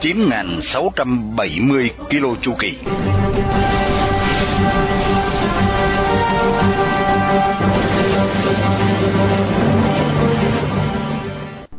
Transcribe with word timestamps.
9.670 0.00 1.88
km 2.10 2.26
chu 2.42 2.52
kỳ. 2.58 2.74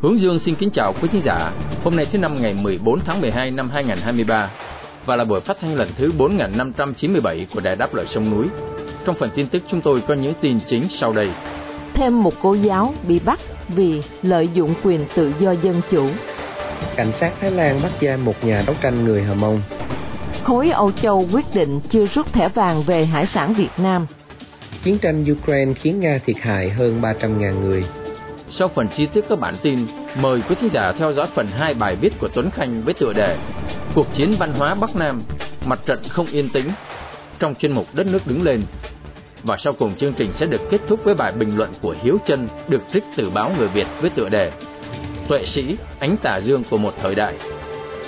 Hướng 0.02 0.20
Dương 0.20 0.40
xin 0.40 0.56
kính 0.56 0.70
chào 0.74 0.94
quý 1.02 1.08
khán 1.12 1.22
giả. 1.26 1.52
Hôm 1.84 1.96
nay 1.96 2.08
thứ 2.12 2.18
năm 2.18 2.42
ngày 2.42 2.54
14 2.54 3.00
tháng 3.06 3.22
12 3.22 3.52
năm 3.52 3.70
2023 3.74 4.52
và 5.06 5.16
là 5.16 5.26
buổi 5.26 5.40
phát 5.40 5.58
thanh 5.62 5.76
lần 5.76 5.90
thứ 5.98 6.12
4597 6.18 7.48
của 7.54 7.60
Đài 7.60 7.76
Đáp 7.76 7.96
Lời 7.96 8.06
Sông 8.08 8.30
Núi. 8.32 8.48
Trong 9.06 9.16
phần 9.16 9.30
tin 9.36 9.48
tức 9.48 9.64
chúng 9.68 9.82
tôi 9.82 10.02
có 10.08 10.14
những 10.14 10.34
tin 10.42 10.60
chính 10.68 10.90
sau 10.90 11.14
đây. 11.14 11.30
Thêm 11.94 12.24
một 12.24 12.34
cô 12.42 12.54
giáo 12.54 12.94
bị 13.08 13.20
bắt 13.20 13.40
vì 13.68 14.02
lợi 14.22 14.50
dụng 14.54 14.74
quyền 14.84 15.06
tự 15.16 15.32
do 15.40 15.52
dân 15.52 15.82
chủ. 15.92 16.10
Cảnh 16.96 17.12
sát 17.12 17.32
Thái 17.42 17.52
Lan 17.52 17.80
bắt 17.84 17.92
giam 18.02 18.26
một 18.26 18.44
nhà 18.44 18.64
đấu 18.68 18.76
tranh 18.82 19.04
người 19.04 19.24
Hờ 19.24 19.34
Mông. 19.34 19.62
Khối 20.44 20.70
Âu 20.70 20.92
Châu 20.92 21.28
quyết 21.32 21.46
định 21.54 21.80
chưa 21.90 22.06
rút 22.08 22.34
thẻ 22.34 22.48
vàng 22.48 22.84
về 22.84 23.06
hải 23.06 23.26
sản 23.26 23.54
Việt 23.54 23.70
Nam. 23.78 24.08
Chiến 24.84 24.98
tranh 24.98 25.26
Ukraine 25.32 25.74
khiến 25.74 26.00
Nga 26.00 26.20
thiệt 26.26 26.36
hại 26.42 26.70
hơn 26.70 27.02
300.000 27.02 27.60
người. 27.60 27.86
Sau 28.50 28.68
phần 28.68 28.88
chi 28.88 29.08
tiết 29.14 29.26
các 29.30 29.40
bản 29.40 29.56
tin, 29.64 29.88
mời 30.16 30.42
quý 30.50 30.56
thính 30.62 30.70
giả 30.74 30.92
theo 30.98 31.14
dõi 31.14 31.28
phần 31.36 31.48
2 31.48 31.74
bài 31.74 31.96
viết 31.96 32.20
của 32.20 32.28
Tuấn 32.28 32.52
Khanh 32.52 32.82
với 32.82 32.94
tựa 32.94 33.14
đề 33.14 33.38
Cuộc 33.96 34.14
chiến 34.14 34.36
văn 34.40 34.54
hóa 34.54 34.76
Bắc 34.76 34.96
Nam, 34.96 35.24
mặt 35.66 35.80
trận 35.86 36.00
không 36.10 36.28
yên 36.28 36.50
tĩnh 36.50 36.72
trong 37.40 37.56
chuyên 37.56 37.72
mục 37.72 37.88
Đất 37.94 38.08
nước 38.08 38.28
đứng 38.28 38.44
lên. 38.44 38.62
Và 39.44 39.58
sau 39.58 39.74
cùng 39.74 39.96
chương 39.96 40.14
trình 40.14 40.34
sẽ 40.34 40.46
được 40.46 40.62
kết 40.70 40.82
thúc 40.88 41.04
với 41.04 41.14
bài 41.14 41.32
bình 41.32 41.58
luận 41.58 41.74
của 41.82 41.96
Hiếu 42.04 42.18
Trân 42.26 42.48
được 42.68 42.82
trích 42.94 43.04
từ 43.16 43.30
báo 43.30 43.52
Người 43.58 43.68
Việt 43.68 43.88
với 44.02 44.10
tựa 44.10 44.30
đề 44.30 44.52
Tuệ 45.28 45.46
sĩ, 45.46 45.78
ánh 46.00 46.18
tà 46.18 46.38
dương 46.38 46.64
của 46.70 46.78
một 46.78 46.94
thời 47.02 47.16
đại. 47.16 47.34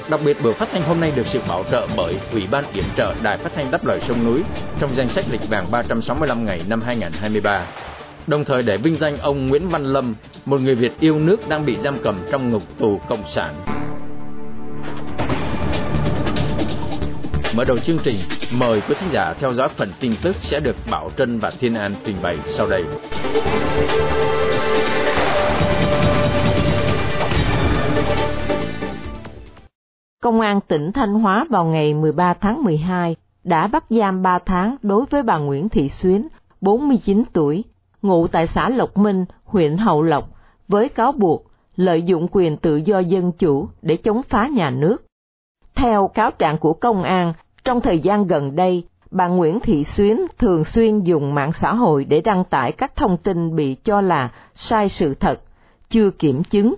Đặc 0.10 0.20
biệt 0.26 0.44
buổi 0.44 0.54
phát 0.54 0.70
thanh 0.72 0.84
hôm 0.84 1.00
nay 1.00 1.12
được 1.16 1.28
sự 1.28 1.40
bảo 1.48 1.64
trợ 1.72 1.88
bởi 1.98 2.16
Ủy 2.32 2.44
ban 2.52 2.74
Yểm 2.74 2.86
trợ 2.98 3.14
Đài 3.22 3.38
Phát 3.38 3.52
thanh 3.56 3.72
Đáp 3.72 3.86
lời 3.86 4.02
sông 4.08 4.26
núi 4.26 4.44
trong 4.80 4.96
danh 4.96 5.08
sách 5.08 5.26
lịch 5.32 5.50
vàng 5.50 5.72
365 5.72 6.46
ngày 6.46 6.62
năm 6.68 6.82
2023 6.82 7.66
đồng 8.30 8.46
thời 8.46 8.64
để 8.64 8.78
vinh 8.78 8.96
danh 8.96 9.18
ông 9.18 9.48
Nguyễn 9.48 9.70
Văn 9.70 9.84
Lâm, 9.84 10.16
một 10.46 10.62
người 10.62 10.76
Việt 10.76 11.00
yêu 11.00 11.20
nước 11.20 11.50
đang 11.50 11.66
bị 11.66 11.78
giam 11.84 12.00
cầm 12.04 12.26
trong 12.32 12.52
ngục 12.52 12.64
tù 12.78 13.02
cộng 13.10 13.24
sản. 13.28 13.66
Mở 17.56 17.64
đầu 17.66 17.80
chương 17.80 17.98
trình, 18.04 18.16
mời 18.52 18.82
quý 18.82 18.96
khán 19.00 19.10
giả 19.12 19.34
theo 19.40 19.54
dõi 19.54 19.70
phần 19.78 19.94
tin 20.00 20.14
tức 20.22 20.36
sẽ 20.42 20.60
được 20.60 20.76
Bảo 20.92 21.12
Trân 21.18 21.40
và 21.40 21.52
Thiên 21.60 21.76
An 21.76 21.96
trình 22.06 22.16
bày 22.22 22.38
sau 22.46 22.68
đây. 22.68 22.84
Công 30.24 30.42
an 30.42 30.60
tỉnh 30.68 30.92
Thanh 30.92 31.14
Hóa 31.14 31.46
vào 31.50 31.66
ngày 31.66 31.94
13 31.94 32.34
tháng 32.34 32.64
12 32.64 33.16
đã 33.44 33.68
bắt 33.68 33.84
giam 33.90 34.22
3 34.22 34.40
tháng 34.40 34.76
đối 34.82 35.06
với 35.06 35.24
bà 35.24 35.38
Nguyễn 35.38 35.70
Thị 35.70 35.90
Xuyến, 35.90 36.28
49 36.62 37.24
tuổi, 37.34 37.64
ngụ 38.02 38.28
tại 38.28 38.48
xã 38.48 38.70
Lộc 38.70 38.98
Minh, 38.98 39.26
huyện 39.46 39.78
Hậu 39.78 40.02
Lộc, 40.02 40.30
với 40.68 40.90
cáo 40.90 41.12
buộc 41.12 41.46
lợi 41.76 42.02
dụng 42.02 42.28
quyền 42.32 42.58
tự 42.58 42.76
do 42.76 43.00
dân 43.00 43.32
chủ 43.32 43.68
để 43.82 43.98
chống 43.98 44.22
phá 44.24 44.48
nhà 44.48 44.70
nước. 44.70 44.98
Theo 45.76 46.08
cáo 46.08 46.32
trạng 46.32 46.58
của 46.58 46.74
công 46.74 47.04
an, 47.04 47.34
trong 47.64 47.82
thời 47.82 48.00
gian 48.00 48.28
gần 48.28 48.56
đây, 48.56 48.84
bà 49.12 49.28
Nguyễn 49.28 49.60
Thị 49.60 49.84
Xuyến 49.84 50.26
thường 50.38 50.64
xuyên 50.64 51.00
dùng 51.00 51.36
mạng 51.36 51.54
xã 51.54 51.74
hội 51.74 52.06
để 52.06 52.22
đăng 52.22 52.44
tải 52.44 52.72
các 52.72 52.96
thông 52.96 53.18
tin 53.18 53.56
bị 53.56 53.76
cho 53.84 54.02
là 54.02 54.32
sai 54.54 54.90
sự 54.90 55.14
thật, 55.14 55.42
chưa 55.90 56.10
kiểm 56.12 56.44
chứng, 56.44 56.76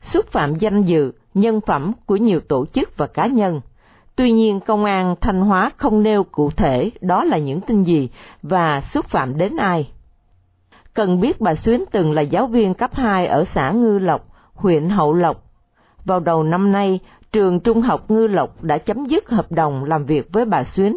xúc 0.00 0.26
phạm 0.26 0.54
danh 0.54 0.82
dự, 0.82 1.12
nhân 1.34 1.60
phẩm 1.60 1.92
của 2.06 2.16
nhiều 2.16 2.40
tổ 2.40 2.66
chức 2.66 2.96
và 2.96 3.06
cá 3.06 3.26
nhân. 3.26 3.60
Tuy 4.16 4.32
nhiên, 4.32 4.60
công 4.60 4.84
an 4.84 5.14
Thanh 5.20 5.40
Hóa 5.40 5.70
không 5.76 6.02
nêu 6.02 6.24
cụ 6.24 6.50
thể 6.50 6.90
đó 7.00 7.24
là 7.24 7.38
những 7.38 7.60
tin 7.60 7.82
gì 7.82 8.08
và 8.42 8.80
xúc 8.80 9.06
phạm 9.06 9.38
đến 9.38 9.56
ai. 9.56 9.90
Cần 10.94 11.20
biết 11.20 11.40
bà 11.40 11.54
Xuyến 11.54 11.84
từng 11.90 12.12
là 12.12 12.22
giáo 12.22 12.46
viên 12.46 12.74
cấp 12.74 12.94
2 12.94 13.26
ở 13.26 13.44
xã 13.44 13.70
Ngư 13.70 13.98
Lộc, 13.98 14.28
huyện 14.54 14.88
Hậu 14.88 15.12
Lộc. 15.12 15.44
Vào 16.04 16.20
đầu 16.20 16.42
năm 16.42 16.72
nay, 16.72 17.00
trường 17.32 17.60
trung 17.60 17.80
học 17.80 18.10
Ngư 18.10 18.26
Lộc 18.26 18.62
đã 18.62 18.78
chấm 18.78 19.04
dứt 19.04 19.30
hợp 19.30 19.52
đồng 19.52 19.84
làm 19.84 20.04
việc 20.04 20.28
với 20.32 20.44
bà 20.44 20.64
Xuyến, 20.64 20.96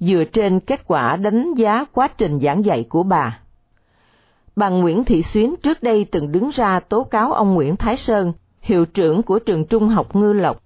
dựa 0.00 0.24
trên 0.32 0.60
kết 0.60 0.80
quả 0.86 1.16
đánh 1.16 1.54
giá 1.54 1.84
quá 1.92 2.08
trình 2.08 2.38
giảng 2.38 2.64
dạy 2.64 2.84
của 2.88 3.02
bà. 3.02 3.38
Bà 4.56 4.68
Nguyễn 4.68 5.04
Thị 5.04 5.22
Xuyến 5.22 5.54
trước 5.62 5.82
đây 5.82 6.06
từng 6.10 6.32
đứng 6.32 6.50
ra 6.52 6.80
tố 6.80 7.04
cáo 7.04 7.32
ông 7.32 7.54
Nguyễn 7.54 7.76
Thái 7.76 7.96
Sơn, 7.96 8.32
hiệu 8.66 8.84
trưởng 8.84 9.22
của 9.22 9.38
trường 9.38 9.64
trung 9.64 9.88
học 9.88 10.16
Ngư 10.16 10.32
Lộc. 10.32 10.62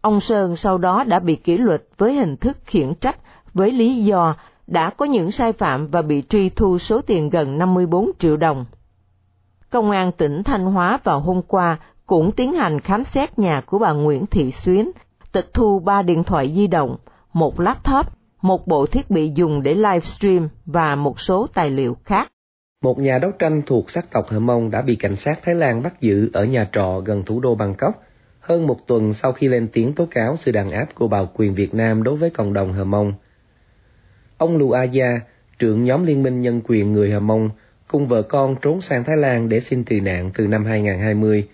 Ông 0.00 0.20
Sơn 0.20 0.56
sau 0.56 0.78
đó 0.78 1.04
đã 1.04 1.18
bị 1.18 1.36
kỷ 1.36 1.58
luật 1.58 1.82
với 1.98 2.14
hình 2.14 2.36
thức 2.36 2.56
khiển 2.64 2.94
trách 2.94 3.18
với 3.54 3.72
lý 3.72 4.04
do 4.04 4.34
đã 4.66 4.90
có 4.90 5.04
những 5.04 5.30
sai 5.30 5.52
phạm 5.52 5.86
và 5.86 6.02
bị 6.02 6.22
truy 6.28 6.48
thu 6.48 6.78
số 6.78 7.00
tiền 7.00 7.30
gần 7.30 7.58
54 7.58 8.10
triệu 8.18 8.36
đồng. 8.36 8.64
Công 9.70 9.90
an 9.90 10.12
tỉnh 10.12 10.42
Thanh 10.42 10.64
Hóa 10.64 10.98
vào 11.04 11.20
hôm 11.20 11.42
qua 11.42 11.78
cũng 12.06 12.32
tiến 12.32 12.52
hành 12.52 12.80
khám 12.80 13.04
xét 13.04 13.38
nhà 13.38 13.60
của 13.60 13.78
bà 13.78 13.92
Nguyễn 13.92 14.26
Thị 14.26 14.50
Xuyến, 14.50 14.90
tịch 15.32 15.54
thu 15.54 15.78
3 15.78 16.02
điện 16.02 16.24
thoại 16.24 16.52
di 16.56 16.66
động, 16.66 16.96
một 17.32 17.60
laptop, 17.60 18.06
một 18.42 18.66
bộ 18.66 18.86
thiết 18.86 19.10
bị 19.10 19.32
dùng 19.34 19.62
để 19.62 19.74
livestream 19.74 20.48
và 20.66 20.94
một 20.94 21.20
số 21.20 21.46
tài 21.54 21.70
liệu 21.70 21.96
khác. 22.04 22.28
Một 22.86 22.98
nhà 22.98 23.18
đấu 23.18 23.30
tranh 23.30 23.62
thuộc 23.66 23.90
sắc 23.90 24.10
tộc 24.10 24.28
Hờ 24.28 24.40
Mông 24.40 24.70
đã 24.70 24.82
bị 24.82 24.96
cảnh 24.96 25.16
sát 25.16 25.38
Thái 25.42 25.54
Lan 25.54 25.82
bắt 25.82 26.00
giữ 26.00 26.30
ở 26.32 26.44
nhà 26.44 26.68
trọ 26.72 27.02
gần 27.04 27.22
thủ 27.24 27.40
đô 27.40 27.54
Bangkok 27.54 28.04
hơn 28.40 28.66
một 28.66 28.86
tuần 28.86 29.12
sau 29.12 29.32
khi 29.32 29.48
lên 29.48 29.68
tiếng 29.72 29.92
tố 29.92 30.06
cáo 30.10 30.36
sự 30.36 30.52
đàn 30.52 30.70
áp 30.70 30.94
của 30.94 31.08
bào 31.08 31.28
quyền 31.34 31.54
Việt 31.54 31.74
Nam 31.74 32.02
đối 32.02 32.16
với 32.16 32.30
cộng 32.30 32.52
đồng 32.52 32.72
Hờ 32.72 32.84
Mông. 32.84 33.12
Ông 34.38 34.56
Lù 34.56 34.70
A 34.70 34.82
Gia, 34.82 35.20
trưởng 35.58 35.84
nhóm 35.84 36.06
Liên 36.06 36.22
minh 36.22 36.40
Nhân 36.40 36.60
quyền 36.64 36.92
người 36.92 37.10
Hờ 37.10 37.20
Mông, 37.20 37.50
cùng 37.88 38.08
vợ 38.08 38.22
con 38.22 38.56
trốn 38.62 38.80
sang 38.80 39.04
Thái 39.04 39.16
Lan 39.16 39.48
để 39.48 39.60
xin 39.60 39.84
tị 39.84 40.00
nạn 40.00 40.30
từ 40.34 40.46
năm 40.46 40.64
2020. 40.64 41.48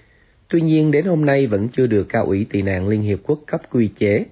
Tuy 0.48 0.60
nhiên 0.60 0.90
đến 0.90 1.04
hôm 1.04 1.24
nay 1.24 1.46
vẫn 1.46 1.68
chưa 1.68 1.86
được 1.86 2.04
cao 2.08 2.24
ủy 2.24 2.46
tị 2.50 2.62
nạn 2.62 2.88
Liên 2.88 3.02
Hiệp 3.02 3.18
Quốc 3.22 3.40
cấp 3.46 3.62
quy 3.70 3.88
chế. 3.88 4.24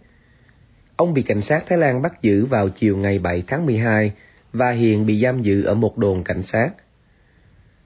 Ông 0.96 1.14
bị 1.14 1.22
cảnh 1.22 1.40
sát 1.40 1.64
Thái 1.68 1.78
Lan 1.78 2.02
bắt 2.02 2.22
giữ 2.22 2.44
vào 2.44 2.68
chiều 2.68 2.96
ngày 2.96 3.18
7 3.18 3.42
tháng 3.46 3.66
12 3.66 4.12
và 4.52 4.70
hiện 4.70 5.06
bị 5.06 5.22
giam 5.22 5.42
giữ 5.42 5.64
ở 5.64 5.74
một 5.74 5.98
đồn 5.98 6.24
cảnh 6.24 6.42
sát. 6.42 6.70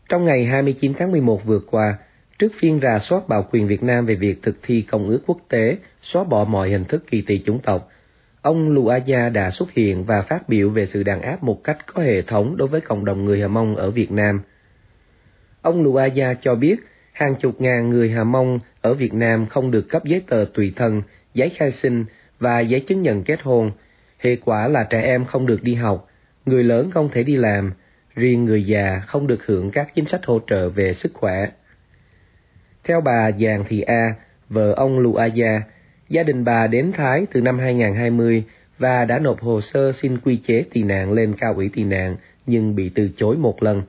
Trong 0.09 0.25
ngày 0.25 0.45
29 0.45 0.95
tháng 0.99 1.13
11 1.13 1.45
vừa 1.45 1.61
qua, 1.71 1.99
trước 2.39 2.53
phiên 2.59 2.81
rà 2.83 2.99
soát 2.99 3.29
bảo 3.29 3.49
quyền 3.51 3.67
Việt 3.67 3.83
Nam 3.83 4.07
về 4.07 4.15
việc 4.15 4.43
thực 4.43 4.57
thi 4.63 4.83
công 4.83 5.09
ước 5.09 5.21
quốc 5.27 5.39
tế 5.49 5.77
xóa 6.03 6.25
bỏ 6.25 6.45
mọi 6.45 6.71
hình 6.71 6.85
thức 6.85 7.05
kỳ 7.11 7.23
thị 7.27 7.43
chủng 7.47 7.59
tộc, 7.59 7.91
ông 8.43 8.71
Luaya 8.71 9.29
đã 9.29 9.51
xuất 9.51 9.73
hiện 9.73 10.05
và 10.05 10.23
phát 10.23 10.49
biểu 10.49 10.71
về 10.71 10.87
sự 10.87 11.03
đàn 11.03 11.23
áp 11.23 11.43
một 11.43 11.65
cách 11.65 11.79
có 11.87 12.03
hệ 12.03 12.23
thống 12.23 12.57
đối 12.57 12.69
với 12.69 12.81
cộng 12.81 13.05
đồng 13.05 13.25
người 13.25 13.41
Hà 13.41 13.49
Mông 13.49 13.77
ở 13.77 13.91
Việt 13.91 14.13
Nam. 14.13 14.41
Ông 15.63 15.83
Luaya 15.83 16.35
cho 16.35 16.55
biết 16.55 16.77
hàng 17.13 17.35
chục 17.35 17.61
ngàn 17.61 17.91
người 17.91 18.11
Hà 18.11 18.25
Mông 18.25 18.59
ở 18.81 18.95
Việt 18.95 19.15
Nam 19.15 19.47
không 19.47 19.71
được 19.71 19.89
cấp 19.89 20.05
giấy 20.05 20.23
tờ 20.27 20.45
tùy 20.55 20.73
thân, 20.77 21.03
giấy 21.35 21.49
khai 21.49 21.71
sinh 21.71 22.05
và 22.41 22.61
giấy 22.61 22.81
chứng 22.81 23.03
nhận 23.03 23.23
kết 23.23 23.43
hôn. 23.43 23.71
Hệ 24.19 24.37
quả 24.37 24.69
là 24.69 24.85
trẻ 24.85 25.01
em 25.01 25.25
không 25.25 25.47
được 25.47 25.63
đi 25.63 25.75
học, 25.75 26.09
người 26.47 26.65
lớn 26.65 26.91
không 26.91 27.09
thể 27.13 27.23
đi 27.23 27.37
làm, 27.37 27.73
riêng 28.15 28.45
người 28.45 28.65
già 28.67 29.01
không 29.07 29.27
được 29.27 29.47
hưởng 29.47 29.71
các 29.71 29.95
chính 29.95 30.07
sách 30.07 30.27
hỗ 30.27 30.41
trợ 30.47 30.69
về 30.69 30.95
sức 30.95 31.15
khỏe. 31.15 31.51
Theo 32.85 33.01
bà 33.01 33.29
Giàng 33.29 33.65
Thị 33.69 33.81
A, 33.81 34.15
vợ 34.49 34.73
ông 34.77 34.99
Luaya, 34.99 35.63
Gia 36.09 36.23
đình 36.23 36.45
bà 36.45 36.67
đến 36.67 36.93
Thái 36.93 37.27
từ 37.33 37.41
năm 37.41 37.59
2020 37.59 38.45
và 38.79 39.05
đã 39.05 39.19
nộp 39.19 39.41
hồ 39.41 39.61
sơ 39.61 39.93
xin 39.93 40.19
quy 40.19 40.37
chế 40.37 40.65
tị 40.73 40.83
nạn 40.83 41.13
lên 41.13 41.35
cao 41.39 41.55
ủy 41.55 41.71
tị 41.75 41.85
nạn 41.85 42.17
nhưng 42.47 42.75
bị 42.77 42.89
từ 42.89 43.09
chối 43.17 43.37
một 43.37 43.63
lần. 43.63 43.83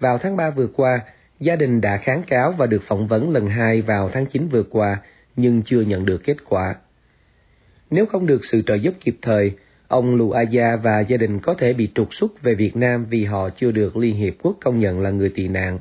Vào 0.00 0.18
tháng 0.18 0.36
3 0.36 0.50
vừa 0.50 0.66
qua, 0.66 1.00
gia 1.40 1.56
đình 1.56 1.80
đã 1.80 1.96
kháng 1.96 2.22
cáo 2.22 2.52
và 2.52 2.66
được 2.66 2.82
phỏng 2.82 3.06
vấn 3.06 3.30
lần 3.30 3.48
hai 3.48 3.82
vào 3.82 4.08
tháng 4.08 4.26
9 4.26 4.48
vừa 4.48 4.62
qua 4.62 4.96
nhưng 5.36 5.62
chưa 5.62 5.80
nhận 5.80 6.06
được 6.06 6.24
kết 6.24 6.36
quả. 6.48 6.74
Nếu 7.90 8.06
không 8.06 8.26
được 8.26 8.44
sự 8.44 8.62
trợ 8.62 8.74
giúp 8.74 8.94
kịp 9.00 9.16
thời, 9.22 9.52
ông 9.88 10.16
Lù 10.16 10.30
Aya 10.30 10.76
và 10.76 11.00
gia 11.00 11.16
đình 11.16 11.40
có 11.40 11.54
thể 11.54 11.72
bị 11.72 11.88
trục 11.94 12.14
xuất 12.14 12.42
về 12.42 12.54
Việt 12.54 12.76
Nam 12.76 13.06
vì 13.10 13.24
họ 13.24 13.50
chưa 13.50 13.70
được 13.70 13.96
Liên 13.96 14.16
Hiệp 14.16 14.34
Quốc 14.42 14.56
công 14.60 14.78
nhận 14.78 15.00
là 15.00 15.10
người 15.10 15.28
tị 15.28 15.48
nạn. 15.48 15.78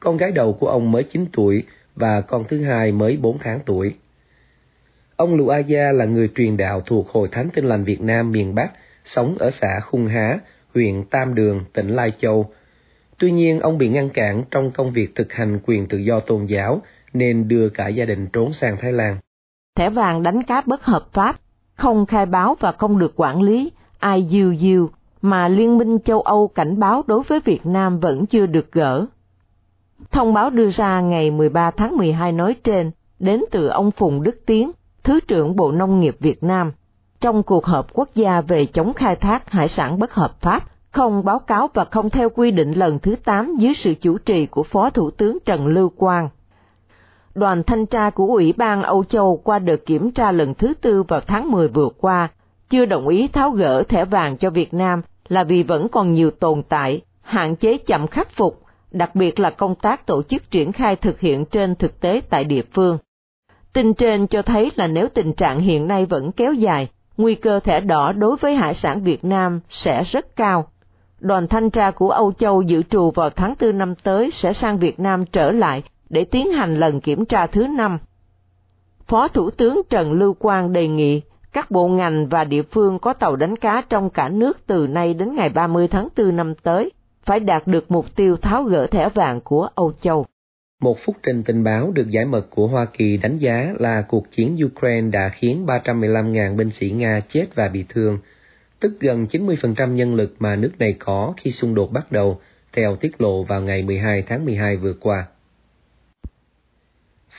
Con 0.00 0.16
gái 0.16 0.32
đầu 0.32 0.52
của 0.52 0.66
ông 0.66 0.92
mới 0.92 1.02
9 1.02 1.26
tuổi 1.32 1.62
và 1.96 2.20
con 2.20 2.44
thứ 2.48 2.62
hai 2.62 2.92
mới 2.92 3.16
4 3.16 3.38
tháng 3.38 3.60
tuổi. 3.66 3.94
Ông 5.16 5.34
Lù 5.34 5.48
A 5.48 5.58
Gia 5.58 5.92
là 5.92 6.04
người 6.04 6.30
truyền 6.34 6.56
đạo 6.56 6.80
thuộc 6.80 7.08
Hội 7.08 7.28
Thánh 7.32 7.50
Tin 7.50 7.64
Lành 7.64 7.84
Việt 7.84 8.00
Nam 8.00 8.32
miền 8.32 8.54
Bắc, 8.54 8.70
sống 9.04 9.36
ở 9.38 9.50
xã 9.50 9.80
Khung 9.80 10.06
Há, 10.06 10.38
huyện 10.74 11.04
Tam 11.04 11.34
Đường, 11.34 11.64
tỉnh 11.72 11.88
Lai 11.88 12.12
Châu. 12.18 12.50
Tuy 13.18 13.32
nhiên, 13.32 13.60
ông 13.60 13.78
bị 13.78 13.88
ngăn 13.88 14.10
cản 14.10 14.44
trong 14.50 14.70
công 14.70 14.92
việc 14.92 15.14
thực 15.14 15.32
hành 15.32 15.60
quyền 15.66 15.88
tự 15.88 15.98
do 15.98 16.20
tôn 16.20 16.46
giáo, 16.46 16.82
nên 17.12 17.48
đưa 17.48 17.68
cả 17.68 17.88
gia 17.88 18.04
đình 18.04 18.26
trốn 18.32 18.52
sang 18.52 18.76
Thái 18.80 18.92
Lan. 18.92 19.16
Thẻ 19.76 19.90
vàng 19.90 20.22
đánh 20.22 20.42
cá 20.42 20.62
bất 20.66 20.84
hợp 20.84 21.08
pháp, 21.12 21.40
không 21.80 22.06
khai 22.06 22.26
báo 22.26 22.56
và 22.60 22.72
không 22.72 22.98
được 22.98 23.12
quản 23.16 23.42
lý, 23.42 23.72
IUU, 24.02 24.88
mà 25.22 25.48
Liên 25.48 25.78
minh 25.78 25.98
châu 26.04 26.20
Âu 26.20 26.48
cảnh 26.48 26.78
báo 26.78 27.02
đối 27.06 27.22
với 27.22 27.40
Việt 27.40 27.66
Nam 27.66 28.00
vẫn 28.00 28.26
chưa 28.26 28.46
được 28.46 28.72
gỡ. 28.72 29.06
Thông 30.10 30.34
báo 30.34 30.50
đưa 30.50 30.70
ra 30.70 31.00
ngày 31.00 31.30
13 31.30 31.70
tháng 31.70 31.96
12 31.96 32.32
nói 32.32 32.56
trên 32.64 32.90
đến 33.18 33.44
từ 33.50 33.66
ông 33.66 33.90
Phùng 33.90 34.22
Đức 34.22 34.46
Tiến, 34.46 34.70
Thứ 35.04 35.20
trưởng 35.28 35.56
Bộ 35.56 35.72
Nông 35.72 36.00
nghiệp 36.00 36.16
Việt 36.20 36.42
Nam, 36.42 36.72
trong 37.20 37.42
cuộc 37.42 37.66
họp 37.66 37.92
quốc 37.92 38.08
gia 38.14 38.40
về 38.40 38.66
chống 38.66 38.92
khai 38.92 39.16
thác 39.16 39.50
hải 39.50 39.68
sản 39.68 39.98
bất 39.98 40.14
hợp 40.14 40.40
pháp, 40.40 40.64
không 40.90 41.24
báo 41.24 41.38
cáo 41.38 41.68
và 41.74 41.84
không 41.84 42.10
theo 42.10 42.28
quy 42.30 42.50
định 42.50 42.72
lần 42.72 42.98
thứ 42.98 43.16
8 43.24 43.56
dưới 43.58 43.74
sự 43.74 43.94
chủ 44.00 44.18
trì 44.18 44.46
của 44.46 44.62
Phó 44.62 44.90
Thủ 44.90 45.10
tướng 45.10 45.38
Trần 45.44 45.66
Lưu 45.66 45.88
Quang. 45.96 46.28
Đoàn 47.34 47.62
thanh 47.62 47.86
tra 47.86 48.10
của 48.10 48.26
Ủy 48.26 48.52
ban 48.56 48.82
Âu 48.82 49.04
Châu 49.04 49.40
qua 49.44 49.58
đợt 49.58 49.86
kiểm 49.86 50.10
tra 50.10 50.32
lần 50.32 50.54
thứ 50.54 50.74
tư 50.80 51.02
vào 51.02 51.20
tháng 51.20 51.50
10 51.50 51.68
vừa 51.68 51.88
qua, 51.98 52.28
chưa 52.68 52.84
đồng 52.84 53.08
ý 53.08 53.28
tháo 53.28 53.50
gỡ 53.50 53.82
thẻ 53.82 54.04
vàng 54.04 54.36
cho 54.36 54.50
Việt 54.50 54.74
Nam 54.74 55.02
là 55.28 55.44
vì 55.44 55.62
vẫn 55.62 55.88
còn 55.88 56.12
nhiều 56.12 56.30
tồn 56.30 56.62
tại, 56.68 57.00
hạn 57.22 57.56
chế 57.56 57.78
chậm 57.78 58.06
khắc 58.06 58.30
phục, 58.30 58.62
đặc 58.90 59.14
biệt 59.14 59.40
là 59.40 59.50
công 59.50 59.74
tác 59.74 60.06
tổ 60.06 60.22
chức 60.22 60.50
triển 60.50 60.72
khai 60.72 60.96
thực 60.96 61.20
hiện 61.20 61.44
trên 61.44 61.74
thực 61.74 62.00
tế 62.00 62.20
tại 62.30 62.44
địa 62.44 62.62
phương. 62.72 62.98
Tin 63.72 63.94
trên 63.94 64.26
cho 64.26 64.42
thấy 64.42 64.70
là 64.76 64.86
nếu 64.86 65.08
tình 65.14 65.32
trạng 65.32 65.60
hiện 65.60 65.86
nay 65.86 66.06
vẫn 66.06 66.32
kéo 66.32 66.52
dài, 66.52 66.88
nguy 67.16 67.34
cơ 67.34 67.60
thẻ 67.60 67.80
đỏ 67.80 68.12
đối 68.12 68.36
với 68.36 68.54
hải 68.54 68.74
sản 68.74 69.02
Việt 69.02 69.24
Nam 69.24 69.60
sẽ 69.68 70.02
rất 70.02 70.36
cao. 70.36 70.68
Đoàn 71.20 71.48
thanh 71.48 71.70
tra 71.70 71.90
của 71.90 72.10
Âu 72.10 72.32
Châu 72.32 72.62
dự 72.62 72.82
trù 72.82 73.10
vào 73.10 73.30
tháng 73.30 73.54
4 73.60 73.78
năm 73.78 73.94
tới 73.94 74.30
sẽ 74.30 74.52
sang 74.52 74.78
Việt 74.78 75.00
Nam 75.00 75.26
trở 75.26 75.50
lại 75.50 75.82
để 76.10 76.24
tiến 76.24 76.50
hành 76.50 76.76
lần 76.76 77.00
kiểm 77.00 77.24
tra 77.24 77.46
thứ 77.46 77.66
năm. 77.66 77.98
Phó 79.06 79.28
Thủ 79.28 79.50
tướng 79.50 79.80
Trần 79.90 80.12
Lưu 80.12 80.34
Quang 80.34 80.72
đề 80.72 80.88
nghị 80.88 81.22
các 81.52 81.70
bộ 81.70 81.88
ngành 81.88 82.28
và 82.28 82.44
địa 82.44 82.62
phương 82.62 82.98
có 82.98 83.12
tàu 83.12 83.36
đánh 83.36 83.56
cá 83.56 83.82
trong 83.88 84.10
cả 84.10 84.28
nước 84.28 84.58
từ 84.66 84.86
nay 84.86 85.14
đến 85.14 85.34
ngày 85.34 85.48
30 85.48 85.88
tháng 85.88 86.08
4 86.16 86.36
năm 86.36 86.54
tới 86.62 86.90
phải 87.24 87.40
đạt 87.40 87.66
được 87.66 87.90
mục 87.90 88.16
tiêu 88.16 88.36
tháo 88.36 88.62
gỡ 88.62 88.86
thẻ 88.86 89.08
vàng 89.08 89.40
của 89.40 89.68
Âu 89.74 89.92
Châu. 90.00 90.26
Một 90.82 90.98
phúc 91.04 91.16
trình 91.22 91.42
tình 91.42 91.64
báo 91.64 91.90
được 91.94 92.10
giải 92.10 92.24
mật 92.24 92.46
của 92.50 92.66
Hoa 92.66 92.84
Kỳ 92.84 93.16
đánh 93.16 93.38
giá 93.38 93.74
là 93.78 94.02
cuộc 94.08 94.30
chiến 94.30 94.56
Ukraine 94.64 95.10
đã 95.10 95.28
khiến 95.28 95.66
315.000 95.66 96.56
binh 96.56 96.70
sĩ 96.70 96.90
Nga 96.90 97.20
chết 97.28 97.46
và 97.54 97.68
bị 97.68 97.84
thương, 97.88 98.18
tức 98.80 98.92
gần 99.00 99.26
90% 99.30 99.94
nhân 99.94 100.14
lực 100.14 100.34
mà 100.38 100.56
nước 100.56 100.72
này 100.78 100.92
có 100.98 101.34
khi 101.36 101.50
xung 101.50 101.74
đột 101.74 101.92
bắt 101.92 102.12
đầu, 102.12 102.40
theo 102.72 102.96
tiết 102.96 103.20
lộ 103.20 103.42
vào 103.42 103.62
ngày 103.62 103.82
12 103.82 104.22
tháng 104.22 104.44
12 104.44 104.76
vừa 104.76 104.94
qua. 105.00 105.26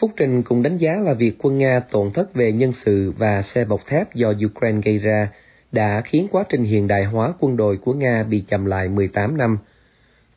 Phúc 0.02 0.12
Trình 0.18 0.44
cũng 0.44 0.64
đánh 0.64 0.78
giá 0.78 0.96
là 0.96 1.14
việc 1.14 1.36
quân 1.40 1.58
Nga 1.58 1.80
tổn 1.80 2.12
thất 2.12 2.34
về 2.34 2.52
nhân 2.52 2.72
sự 2.72 3.14
và 3.18 3.42
xe 3.42 3.66
bọc 3.66 3.86
thép 3.88 4.14
do 4.14 4.34
Ukraine 4.46 4.82
gây 4.86 4.98
ra 4.98 5.30
đã 5.72 6.02
khiến 6.06 6.28
quá 6.32 6.44
trình 6.50 6.64
hiện 6.64 6.88
đại 6.88 7.06
hóa 7.06 7.34
quân 7.40 7.58
đội 7.58 7.78
của 7.78 7.94
Nga 7.94 8.24
bị 8.24 8.44
chậm 8.48 8.66
lại 8.66 8.88
18 8.88 9.38
năm. 9.38 9.58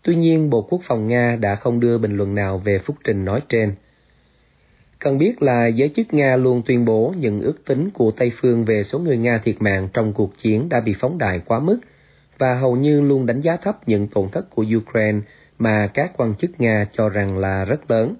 Tuy 0.03 0.17
nhiên, 0.17 0.51
Bộ 0.51 0.63
Quốc 0.63 0.81
phòng 0.85 1.09
Nga 1.09 1.37
đã 1.41 1.55
không 1.55 1.81
đưa 1.81 1.99
bình 1.99 2.17
luận 2.17 2.35
nào 2.35 2.59
về 2.59 2.79
phúc 2.79 2.97
trình 3.05 3.25
nói 3.25 3.41
trên. 3.49 3.75
Cần 4.99 5.19
biết 5.19 5.43
là 5.43 5.67
giới 5.67 5.89
chức 5.89 6.15
Nga 6.15 6.37
luôn 6.37 6.63
tuyên 6.67 6.85
bố 6.85 7.15
những 7.19 7.41
ước 7.41 7.65
tính 7.67 7.91
của 7.91 8.11
Tây 8.11 8.33
phương 8.37 8.65
về 8.65 8.83
số 8.83 8.99
người 8.99 9.19
Nga 9.19 9.41
thiệt 9.45 9.57
mạng 9.61 9.89
trong 9.93 10.13
cuộc 10.13 10.39
chiến 10.39 10.69
đã 10.69 10.81
bị 10.81 10.95
phóng 10.99 11.19
đại 11.19 11.41
quá 11.47 11.59
mức 11.59 11.79
và 12.39 12.55
hầu 12.55 12.77
như 12.77 13.01
luôn 13.01 13.27
đánh 13.27 13.41
giá 13.41 13.57
thấp 13.57 13.89
những 13.89 14.09
tổn 14.09 14.29
thất 14.29 14.51
của 14.51 14.65
Ukraine 14.77 15.19
mà 15.59 15.87
các 15.95 16.13
quan 16.17 16.35
chức 16.35 16.51
Nga 16.61 16.87
cho 16.93 17.09
rằng 17.09 17.39
là 17.39 17.65
rất 17.65 17.91
lớn. 17.91 18.15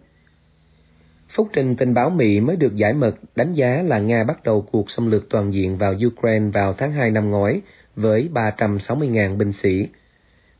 Phúc 1.37 1.49
trình 1.53 1.77
tình 1.77 1.95
báo 1.95 2.11
Mỹ 2.11 2.41
mới 2.41 2.57
được 2.57 2.77
giải 2.77 2.93
mật 2.93 3.15
đánh 3.37 3.53
giá 3.53 3.83
là 3.83 3.99
Nga 3.99 4.25
bắt 4.25 4.45
đầu 4.45 4.63
cuộc 4.73 4.91
xâm 4.91 5.11
lược 5.11 5.29
toàn 5.31 5.53
diện 5.53 5.77
vào 5.77 5.95
Ukraine 6.07 6.51
vào 6.51 6.75
tháng 6.75 6.93
2 6.93 7.11
năm 7.11 7.31
ngoái 7.31 7.61
với 7.97 8.29
360.000 8.35 9.37
binh 9.37 9.53
sĩ. 9.53 9.89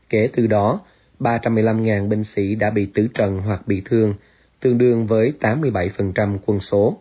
Kể 0.09 0.29
từ 0.35 0.47
đó, 0.47 0.81
315.000 1.19 2.09
binh 2.09 2.23
sĩ 2.23 2.55
đã 2.55 2.69
bị 2.69 2.87
tử 2.93 3.07
trận 3.13 3.37
hoặc 3.37 3.67
bị 3.67 3.81
thương, 3.85 4.13
tương 4.59 4.77
đương 4.77 5.07
với 5.07 5.33
87% 5.39 6.37
quân 6.45 6.59
số. 6.59 6.97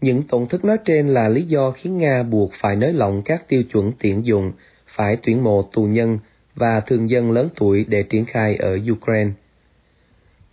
Những 0.00 0.22
tổn 0.22 0.46
thất 0.46 0.64
nói 0.64 0.76
trên 0.84 1.08
là 1.08 1.28
lý 1.28 1.42
do 1.42 1.70
khiến 1.70 1.98
Nga 1.98 2.22
buộc 2.22 2.52
phải 2.60 2.76
nới 2.76 2.92
lỏng 2.92 3.22
các 3.24 3.48
tiêu 3.48 3.62
chuẩn 3.72 3.92
tuyển 4.00 4.26
dụng, 4.26 4.52
phải 4.86 5.16
tuyển 5.22 5.44
mộ 5.44 5.62
tù 5.62 5.84
nhân 5.84 6.18
và 6.54 6.80
thường 6.80 7.10
dân 7.10 7.32
lớn 7.32 7.48
tuổi 7.56 7.84
để 7.88 8.02
triển 8.02 8.24
khai 8.24 8.56
ở 8.56 8.78
Ukraine. 8.92 9.30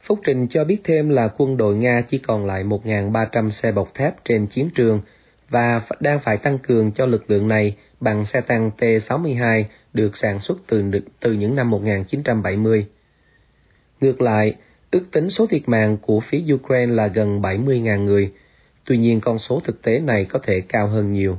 Phúc 0.08 0.20
Trình 0.24 0.48
cho 0.48 0.64
biết 0.64 0.78
thêm 0.84 1.10
là 1.10 1.28
quân 1.38 1.58
đội 1.58 1.76
Nga 1.76 2.02
chỉ 2.10 2.18
còn 2.18 2.46
lại 2.46 2.64
1.300 2.64 3.50
xe 3.50 3.72
bọc 3.72 3.94
thép 3.94 4.26
trên 4.26 4.48
chiến 4.48 4.70
trường 4.76 5.02
và 5.50 5.82
đang 6.00 6.20
phải 6.20 6.38
tăng 6.38 6.60
cường 6.60 6.92
cho 6.92 7.06
lực 7.06 7.32
lượng 7.32 7.48
này 7.48 7.76
bằng 8.00 8.26
xe 8.26 8.42
tăng 8.42 8.72
T-62 8.78 9.64
được 9.94 10.18
sản 10.18 10.40
xuất 10.40 10.58
từ, 10.68 10.84
từ 11.20 11.34
những 11.34 11.56
năm 11.56 11.70
1970. 11.70 12.86
Ngược 14.02 14.22
lại, 14.22 14.56
ước 14.92 15.12
tính 15.12 15.30
số 15.30 15.48
thiệt 15.48 15.62
mạng 15.66 15.98
của 16.02 16.20
phía 16.20 16.54
Ukraine 16.54 16.94
là 16.94 17.08
gần 17.08 17.42
70.000 17.42 18.04
người, 18.04 18.32
tuy 18.86 18.98
nhiên 18.98 19.22
con 19.22 19.40
số 19.40 19.60
thực 19.60 19.82
tế 19.82 20.00
này 20.00 20.26
có 20.26 20.40
thể 20.44 20.62
cao 20.62 20.88
hơn 20.88 21.14
nhiều. 21.14 21.38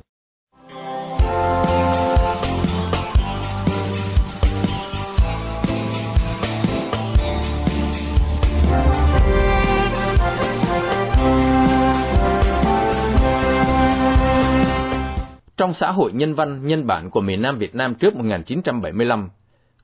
Trong 15.58 15.74
xã 15.74 15.92
hội 15.92 16.12
nhân 16.12 16.34
văn 16.34 16.66
nhân 16.66 16.86
bản 16.86 17.10
của 17.10 17.20
miền 17.20 17.42
Nam 17.42 17.58
Việt 17.58 17.74
Nam 17.74 17.94
trước 17.94 18.16
1975, 18.16 19.30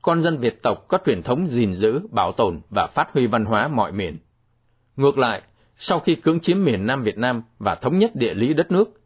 con 0.02 0.20
dân 0.20 0.38
Việt 0.38 0.62
tộc 0.62 0.84
có 0.88 0.98
truyền 1.06 1.22
thống 1.22 1.46
gìn 1.48 1.74
giữ, 1.74 2.00
bảo 2.10 2.32
tồn 2.32 2.60
và 2.70 2.86
phát 2.86 3.08
huy 3.12 3.26
văn 3.26 3.44
hóa 3.44 3.68
mọi 3.68 3.92
miền. 3.92 4.18
Ngược 4.96 5.18
lại, 5.18 5.42
sau 5.76 6.00
khi 6.00 6.14
cưỡng 6.14 6.40
chiếm 6.40 6.64
miền 6.64 6.86
Nam 6.86 7.02
Việt 7.02 7.18
Nam 7.18 7.42
và 7.58 7.74
thống 7.74 7.98
nhất 7.98 8.10
địa 8.14 8.34
lý 8.34 8.54
đất 8.54 8.70
nước, 8.70 9.00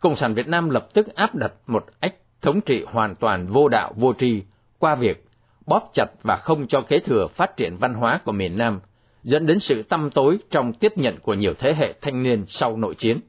Cộng 0.00 0.16
sản 0.16 0.34
Việt 0.34 0.48
Nam 0.48 0.70
lập 0.70 0.88
tức 0.94 1.14
áp 1.14 1.34
đặt 1.34 1.52
một 1.66 1.86
ách 2.00 2.14
thống 2.42 2.60
trị 2.60 2.84
hoàn 2.88 3.14
toàn 3.14 3.46
vô 3.46 3.68
đạo 3.68 3.92
vô 3.96 4.12
tri 4.18 4.42
qua 4.78 4.94
việc 4.94 5.26
bóp 5.66 5.90
chặt 5.92 6.06
và 6.22 6.36
không 6.36 6.66
cho 6.66 6.80
kế 6.80 6.98
thừa 6.98 7.26
phát 7.26 7.56
triển 7.56 7.76
văn 7.76 7.94
hóa 7.94 8.20
của 8.24 8.32
miền 8.32 8.58
Nam, 8.58 8.80
dẫn 9.22 9.46
đến 9.46 9.60
sự 9.60 9.82
tăm 9.82 10.10
tối 10.10 10.38
trong 10.50 10.72
tiếp 10.72 10.98
nhận 10.98 11.18
của 11.20 11.34
nhiều 11.34 11.54
thế 11.58 11.74
hệ 11.74 11.92
thanh 12.00 12.22
niên 12.22 12.44
sau 12.46 12.76
nội 12.76 12.94
chiến. 12.94 13.20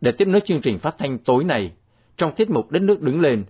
Để 0.00 0.12
tiếp 0.12 0.28
nối 0.28 0.40
chương 0.40 0.60
trình 0.60 0.78
phát 0.78 0.94
thanh 0.98 1.18
tối 1.18 1.44
này, 1.44 1.72
trong 2.16 2.32
tiết 2.34 2.50
mục 2.50 2.70
Đất 2.70 2.82
nước 2.82 3.02
đứng 3.02 3.20
lên. 3.20 3.44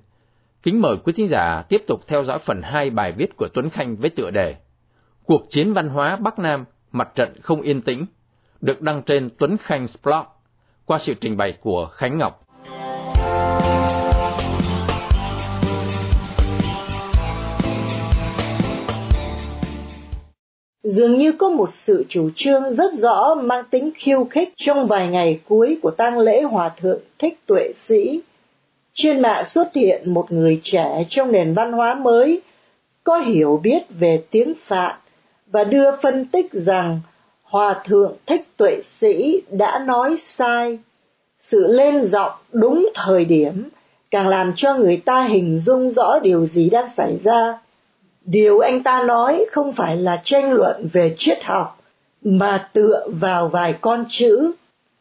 Kính 0.62 0.83
mời 0.83 0.97
quý 1.04 1.12
thính 1.16 1.28
giả 1.28 1.62
tiếp 1.68 1.83
tục 1.87 2.00
theo 2.06 2.25
dõi 2.25 2.38
phần 2.38 2.62
2 2.62 2.90
bài 2.90 3.12
viết 3.12 3.37
của 3.37 3.49
Tuấn 3.54 3.71
Khanh 3.71 3.97
với 3.97 4.11
tựa 4.11 4.30
đề 4.30 4.54
Cuộc 5.25 5.42
chiến 5.49 5.73
văn 5.73 5.88
hóa 5.88 6.16
Bắc 6.16 6.38
Nam, 6.38 6.64
mặt 6.92 7.09
trận 7.14 7.33
không 7.42 7.61
yên 7.61 7.83
tĩnh, 7.83 8.06
được 8.61 8.83
đăng 8.83 9.02
trên 9.02 9.28
Tuấn 9.38 9.56
Khanh 9.56 9.87
blog 10.02 10.25
qua 10.87 10.99
sự 10.99 11.14
trình 11.14 11.37
bày 11.37 11.52
của 11.61 11.88
Khánh 11.92 12.18
Ngọc. 12.18 12.40
Dường 20.83 21.18
như 21.18 21.33
có 21.33 21.49
một 21.49 21.68
sự 21.73 22.04
chủ 22.09 22.30
trương 22.35 22.73
rất 22.73 22.92
rõ 22.94 23.35
mang 23.35 23.64
tính 23.71 23.90
khiêu 23.94 24.25
khích 24.25 24.52
trong 24.56 24.87
vài 24.87 25.09
ngày 25.09 25.40
cuối 25.49 25.78
của 25.83 25.90
tang 25.90 26.18
lễ 26.18 26.42
hòa 26.42 26.71
thượng 26.80 27.00
thích 27.18 27.38
tuệ 27.47 27.73
sĩ 27.76 28.21
trên 28.95 29.21
mạng 29.21 29.45
xuất 29.45 29.75
hiện 29.75 30.15
một 30.15 30.33
người 30.33 30.61
trẻ 30.63 31.05
trong 31.09 31.33
nền 31.33 31.55
văn 31.55 31.73
hóa 31.73 31.95
mới 31.95 32.43
có 33.05 33.19
hiểu 33.19 33.61
biết 33.63 33.83
về 33.89 34.23
tiếng 34.31 34.53
Phạn 34.65 34.97
và 35.47 35.65
đưa 35.65 35.97
phân 36.03 36.27
tích 36.27 36.53
rằng 36.53 37.01
Hòa 37.43 37.83
thượng 37.85 38.17
Thích 38.27 38.45
Tuệ 38.57 38.81
Sĩ 39.01 39.43
đã 39.51 39.79
nói 39.87 40.17
sai. 40.39 40.79
Sự 41.41 41.67
lên 41.67 42.01
giọng 42.01 42.33
đúng 42.53 42.89
thời 42.95 43.25
điểm 43.25 43.69
càng 44.11 44.29
làm 44.29 44.53
cho 44.57 44.75
người 44.75 45.03
ta 45.05 45.23
hình 45.23 45.59
dung 45.59 45.91
rõ 45.91 46.19
điều 46.19 46.47
gì 46.47 46.71
đang 46.71 46.89
xảy 46.97 47.19
ra. 47.25 47.59
Điều 48.25 48.59
anh 48.59 48.83
ta 48.83 49.03
nói 49.03 49.47
không 49.51 49.73
phải 49.73 49.97
là 49.97 50.21
tranh 50.23 50.53
luận 50.53 50.89
về 50.93 51.15
triết 51.17 51.45
học, 51.45 51.81
mà 52.23 52.69
tựa 52.73 53.07
vào 53.09 53.49
vài 53.49 53.75
con 53.81 54.05
chữ. 54.09 54.53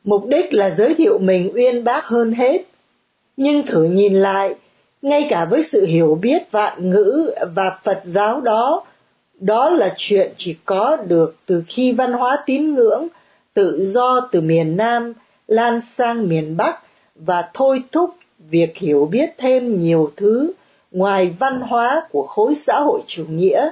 Mục 0.03 0.25
đích 0.27 0.53
là 0.53 0.69
giới 0.69 0.95
thiệu 0.95 1.19
mình 1.19 1.51
uyên 1.55 1.83
bác 1.83 2.05
hơn 2.05 2.33
hết 2.33 2.65
nhưng 3.37 3.65
thử 3.65 3.83
nhìn 3.83 4.13
lại 4.13 4.55
ngay 5.01 5.27
cả 5.29 5.45
với 5.45 5.63
sự 5.63 5.85
hiểu 5.85 6.17
biết 6.21 6.51
vạn 6.51 6.89
ngữ 6.89 7.31
và 7.55 7.77
phật 7.83 8.01
giáo 8.05 8.41
đó 8.41 8.85
đó 9.39 9.69
là 9.69 9.93
chuyện 9.97 10.33
chỉ 10.37 10.55
có 10.65 10.97
được 11.07 11.35
từ 11.45 11.63
khi 11.67 11.91
văn 11.91 12.13
hóa 12.13 12.37
tín 12.45 12.75
ngưỡng 12.75 13.07
tự 13.53 13.83
do 13.83 14.29
từ 14.31 14.41
miền 14.41 14.77
nam 14.77 15.13
lan 15.47 15.81
sang 15.97 16.29
miền 16.29 16.57
Bắc 16.57 16.79
và 17.15 17.49
thôi 17.53 17.83
thúc 17.91 18.15
việc 18.49 18.77
hiểu 18.77 19.05
biết 19.05 19.29
thêm 19.37 19.79
nhiều 19.79 20.11
thứ 20.17 20.53
ngoài 20.91 21.35
văn 21.39 21.61
hóa 21.61 22.07
của 22.11 22.27
khối 22.27 22.55
xã 22.55 22.79
hội 22.79 23.01
chủ 23.07 23.25
nghĩa. 23.29 23.69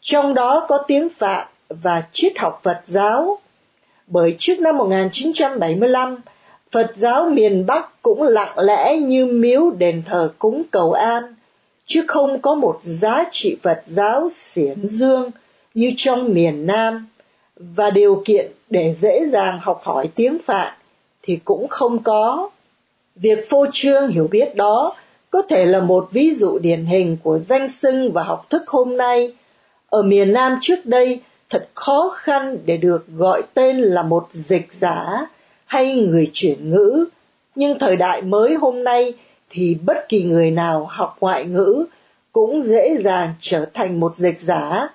Trong 0.00 0.34
đó 0.34 0.66
có 0.68 0.84
tiếng 0.86 1.08
Phạm 1.18 1.46
và 1.68 2.02
triết 2.12 2.38
học 2.38 2.60
Phật 2.62 2.82
giáo. 2.86 3.38
Bởi 4.06 4.34
trước 4.38 4.60
năm 4.60 4.76
1975, 4.76 6.20
Phật 6.72 6.92
giáo 6.96 7.30
miền 7.30 7.66
Bắc 7.66 8.02
cũng 8.02 8.22
lặng 8.22 8.58
lẽ 8.58 8.96
như 8.96 9.26
miếu 9.26 9.70
đền 9.70 10.02
thờ 10.06 10.32
cúng 10.38 10.62
cầu 10.70 10.92
an, 10.92 11.34
chứ 11.84 12.04
không 12.08 12.40
có 12.40 12.54
một 12.54 12.80
giá 12.82 13.24
trị 13.30 13.56
Phật 13.62 13.82
giáo 13.86 14.28
xiển 14.34 14.86
dương 14.86 15.30
như 15.74 15.92
trong 15.96 16.34
miền 16.34 16.66
Nam, 16.66 17.06
và 17.56 17.90
điều 17.90 18.22
kiện 18.24 18.52
để 18.70 18.94
dễ 19.00 19.26
dàng 19.32 19.58
học 19.62 19.80
hỏi 19.84 20.08
tiếng 20.14 20.38
Phạn 20.44 20.72
thì 21.22 21.38
cũng 21.44 21.68
không 21.68 22.02
có. 22.02 22.50
Việc 23.16 23.50
phô 23.50 23.66
trương 23.72 24.08
hiểu 24.08 24.28
biết 24.30 24.56
đó 24.56 24.94
có 25.30 25.42
thể 25.42 25.64
là 25.64 25.80
một 25.80 26.08
ví 26.12 26.34
dụ 26.34 26.58
điển 26.58 26.84
hình 26.84 27.16
của 27.22 27.38
danh 27.48 27.68
xưng 27.68 28.12
và 28.12 28.22
học 28.22 28.46
thức 28.50 28.62
hôm 28.66 28.96
nay. 28.96 29.34
Ở 29.88 30.02
miền 30.02 30.32
Nam 30.32 30.58
trước 30.60 30.86
đây 30.86 31.20
thật 31.50 31.68
khó 31.74 32.10
khăn 32.14 32.56
để 32.64 32.76
được 32.76 33.06
gọi 33.08 33.42
tên 33.54 33.76
là 33.76 34.02
một 34.02 34.28
dịch 34.32 34.66
giả 34.80 35.26
hay 35.72 35.94
người 35.94 36.30
chuyển 36.32 36.70
ngữ, 36.70 37.04
nhưng 37.54 37.78
thời 37.78 37.96
đại 37.96 38.22
mới 38.22 38.54
hôm 38.54 38.84
nay 38.84 39.14
thì 39.50 39.74
bất 39.74 40.08
kỳ 40.08 40.22
người 40.22 40.50
nào 40.50 40.86
học 40.90 41.16
ngoại 41.20 41.44
ngữ 41.44 41.84
cũng 42.32 42.62
dễ 42.62 42.96
dàng 43.04 43.34
trở 43.40 43.66
thành 43.74 44.00
một 44.00 44.14
dịch 44.16 44.40
giả, 44.40 44.88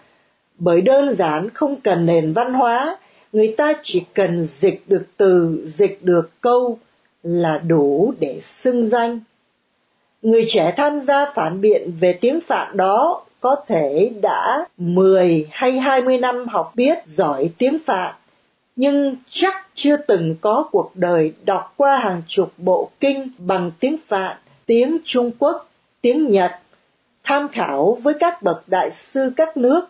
bởi 0.57 0.81
đơn 0.81 1.15
giản 1.17 1.50
không 1.50 1.81
cần 1.81 2.05
nền 2.05 2.34
văn 2.34 2.53
hóa, 2.53 2.98
người 3.34 3.53
ta 3.57 3.74
chỉ 3.81 4.03
cần 4.13 4.43
dịch 4.43 4.84
được 4.88 5.03
từ, 5.17 5.62
dịch 5.65 6.00
được 6.01 6.29
câu 6.41 6.79
là 7.24 7.57
đủ 7.57 8.13
để 8.19 8.39
xưng 8.41 8.89
danh. 8.89 9.19
Người 10.22 10.46
trẻ 10.48 10.74
tham 10.77 11.00
gia 11.07 11.31
phản 11.36 11.62
biện 11.62 11.91
về 12.00 12.17
tiếng 12.22 12.39
Phạn 12.48 12.77
đó 12.77 13.25
có 13.39 13.55
thể 13.67 14.12
đã 14.22 14.65
10 14.77 15.48
hay 15.51 15.79
20 15.79 16.17
năm 16.17 16.48
học 16.48 16.72
biết 16.75 16.98
giỏi 17.05 17.50
tiếng 17.57 17.77
Phạn, 17.86 18.13
nhưng 18.77 19.15
chắc 19.27 19.67
chưa 19.74 19.98
từng 19.98 20.36
có 20.41 20.69
cuộc 20.72 20.91
đời 20.96 21.34
đọc 21.46 21.74
qua 21.77 21.98
hàng 21.98 22.22
chục 22.27 22.53
bộ 22.57 22.89
kinh 23.00 23.27
bằng 23.38 23.72
tiếng 23.79 23.98
Phạn, 24.07 24.38
tiếng 24.65 24.98
Trung 25.05 25.31
Quốc, 25.39 25.69
tiếng 26.01 26.29
Nhật, 26.29 26.51
tham 27.24 27.48
khảo 27.48 27.98
với 28.03 28.13
các 28.19 28.41
bậc 28.41 28.63
đại 28.67 28.91
sư 28.91 29.31
các 29.36 29.57
nước 29.57 29.81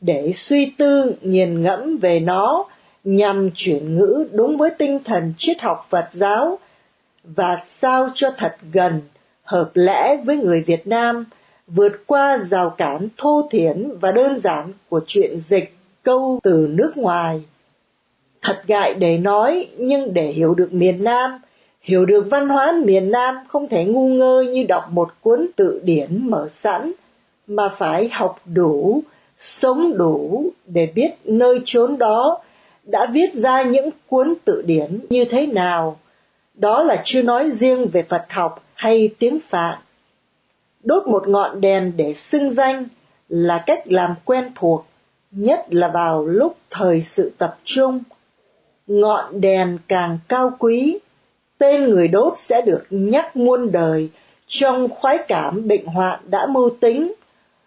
để 0.00 0.32
suy 0.34 0.66
tư 0.78 1.14
nghiền 1.22 1.62
ngẫm 1.62 1.96
về 1.96 2.20
nó 2.20 2.64
nhằm 3.04 3.50
chuyển 3.54 3.96
ngữ 3.96 4.28
đúng 4.32 4.56
với 4.56 4.70
tinh 4.78 4.98
thần 5.04 5.34
triết 5.38 5.62
học 5.62 5.86
Phật 5.90 6.08
giáo 6.12 6.58
và 7.24 7.62
sao 7.82 8.08
cho 8.14 8.30
thật 8.36 8.56
gần, 8.72 9.00
hợp 9.42 9.70
lẽ 9.74 10.16
với 10.24 10.36
người 10.36 10.62
Việt 10.66 10.86
Nam, 10.86 11.24
vượt 11.66 12.06
qua 12.06 12.38
rào 12.50 12.70
cản 12.70 13.08
thô 13.16 13.48
thiển 13.50 13.98
và 14.00 14.12
đơn 14.12 14.40
giản 14.44 14.72
của 14.88 15.00
chuyện 15.06 15.38
dịch 15.48 15.74
câu 16.02 16.40
từ 16.42 16.66
nước 16.70 16.96
ngoài. 16.96 17.44
Thật 18.44 18.62
ngại 18.66 18.94
để 18.94 19.18
nói, 19.18 19.68
nhưng 19.78 20.14
để 20.14 20.32
hiểu 20.32 20.54
được 20.54 20.72
miền 20.72 21.04
Nam, 21.04 21.38
hiểu 21.80 22.06
được 22.06 22.26
văn 22.30 22.48
hóa 22.48 22.72
miền 22.84 23.10
Nam 23.10 23.34
không 23.48 23.68
thể 23.68 23.84
ngu 23.84 24.08
ngơ 24.08 24.44
như 24.52 24.64
đọc 24.68 24.84
một 24.90 25.08
cuốn 25.20 25.46
tự 25.56 25.80
điển 25.84 26.30
mở 26.30 26.48
sẵn, 26.62 26.92
mà 27.46 27.68
phải 27.78 28.08
học 28.08 28.40
đủ, 28.54 29.02
sống 29.38 29.98
đủ 29.98 30.50
để 30.66 30.88
biết 30.94 31.10
nơi 31.24 31.60
chốn 31.64 31.98
đó 31.98 32.38
đã 32.84 33.06
viết 33.12 33.34
ra 33.34 33.62
những 33.62 33.90
cuốn 34.06 34.34
tự 34.44 34.62
điển 34.62 35.00
như 35.10 35.24
thế 35.24 35.46
nào. 35.46 35.98
Đó 36.54 36.82
là 36.82 37.00
chưa 37.04 37.22
nói 37.22 37.50
riêng 37.50 37.88
về 37.92 38.02
Phật 38.02 38.24
học 38.30 38.64
hay 38.74 39.10
tiếng 39.18 39.38
Phạn. 39.48 39.78
Đốt 40.82 41.06
một 41.06 41.28
ngọn 41.28 41.60
đèn 41.60 41.92
để 41.96 42.14
xưng 42.14 42.54
danh 42.54 42.84
là 43.28 43.62
cách 43.66 43.82
làm 43.84 44.14
quen 44.24 44.52
thuộc, 44.54 44.86
nhất 45.30 45.66
là 45.70 45.88
vào 45.88 46.26
lúc 46.26 46.56
thời 46.70 47.02
sự 47.02 47.32
tập 47.38 47.58
trung. 47.64 48.00
Ngọn 48.86 49.40
đèn 49.40 49.78
càng 49.88 50.18
cao 50.28 50.50
quý, 50.58 50.98
tên 51.58 51.84
người 51.84 52.08
đốt 52.08 52.32
sẽ 52.36 52.60
được 52.60 52.84
nhắc 52.90 53.36
muôn 53.36 53.72
đời. 53.72 54.08
Trong 54.46 54.88
khoái 54.88 55.18
cảm 55.28 55.68
bệnh 55.68 55.86
hoạn 55.86 56.20
đã 56.24 56.46
mưu 56.46 56.70
tính, 56.80 57.12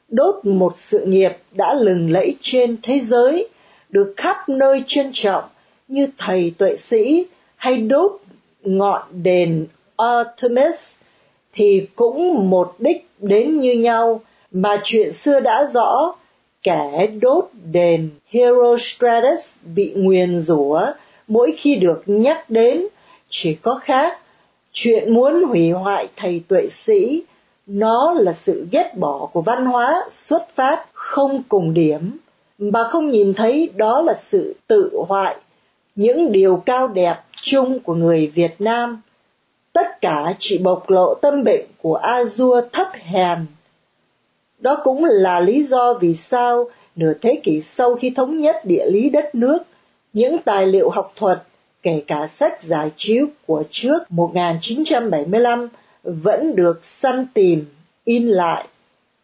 đốt 0.09 0.35
một 0.45 0.73
sự 0.77 1.05
nghiệp 1.05 1.31
đã 1.51 1.73
lừng 1.73 2.11
lẫy 2.11 2.35
trên 2.39 2.77
thế 2.83 2.99
giới, 2.99 3.49
được 3.89 4.13
khắp 4.17 4.49
nơi 4.49 4.83
trân 4.87 5.09
trọng 5.13 5.43
như 5.87 6.07
thầy 6.17 6.53
tuệ 6.57 6.75
sĩ 6.75 7.25
hay 7.55 7.77
đốt 7.77 8.11
ngọn 8.63 9.01
đền 9.23 9.67
Artemis 9.97 10.75
thì 11.53 11.87
cũng 11.95 12.49
một 12.49 12.75
đích 12.79 13.07
đến 13.19 13.59
như 13.59 13.73
nhau. 13.73 14.21
Mà 14.51 14.79
chuyện 14.83 15.13
xưa 15.13 15.39
đã 15.39 15.65
rõ 15.73 16.15
kẻ 16.63 17.07
đốt 17.21 17.49
đền 17.71 18.09
Herostratus 18.27 19.39
bị 19.75 19.93
nguyền 19.95 20.39
rủa 20.39 20.85
mỗi 21.27 21.53
khi 21.57 21.75
được 21.75 22.03
nhắc 22.05 22.49
đến 22.49 22.87
chỉ 23.27 23.55
có 23.55 23.75
khác 23.75 24.19
chuyện 24.71 25.13
muốn 25.13 25.43
hủy 25.43 25.71
hoại 25.71 26.07
thầy 26.15 26.41
tuệ 26.47 26.67
sĩ 26.69 27.23
nó 27.67 28.13
là 28.17 28.33
sự 28.33 28.67
ghét 28.71 28.91
bỏ 28.97 29.29
của 29.33 29.41
văn 29.41 29.65
hóa 29.65 30.03
xuất 30.11 30.47
phát 30.55 30.85
không 30.93 31.43
cùng 31.49 31.73
điểm 31.73 32.17
mà 32.57 32.83
không 32.83 33.09
nhìn 33.09 33.33
thấy 33.33 33.69
đó 33.75 34.01
là 34.01 34.13
sự 34.21 34.55
tự 34.67 34.91
hoại 35.07 35.35
những 35.97 36.31
điều 36.31 36.63
cao 36.65 36.87
đẹp 36.87 37.15
chung 37.41 37.79
của 37.79 37.93
người 37.93 38.27
Việt 38.27 38.55
Nam. 38.59 39.01
Tất 39.73 40.01
cả 40.01 40.33
chỉ 40.39 40.57
bộc 40.57 40.89
lộ 40.89 41.13
tâm 41.13 41.43
bệnh 41.43 41.65
của 41.81 41.95
a 41.95 42.23
dua 42.25 42.61
thấp 42.71 42.87
hèn. 42.93 43.45
Đó 44.59 44.77
cũng 44.83 45.05
là 45.05 45.39
lý 45.39 45.63
do 45.63 45.93
vì 45.93 46.13
sao 46.13 46.69
nửa 46.95 47.13
thế 47.21 47.39
kỷ 47.43 47.61
sau 47.61 47.95
khi 47.95 48.09
thống 48.09 48.39
nhất 48.39 48.55
địa 48.63 48.85
lý 48.91 49.09
đất 49.09 49.35
nước, 49.35 49.57
những 50.17 50.37
tài 50.45 50.67
liệu 50.67 50.89
học 50.89 51.13
thuật, 51.15 51.43
kể 51.81 52.03
cả 52.07 52.27
sách 52.39 52.63
giải 52.63 52.91
chiếu 52.95 53.27
của 53.47 53.63
trước 53.69 53.97
1975 54.09 55.67
vẫn 56.03 56.55
được 56.55 56.81
săn 57.01 57.27
tìm, 57.33 57.65
in 58.03 58.27
lại. 58.27 58.67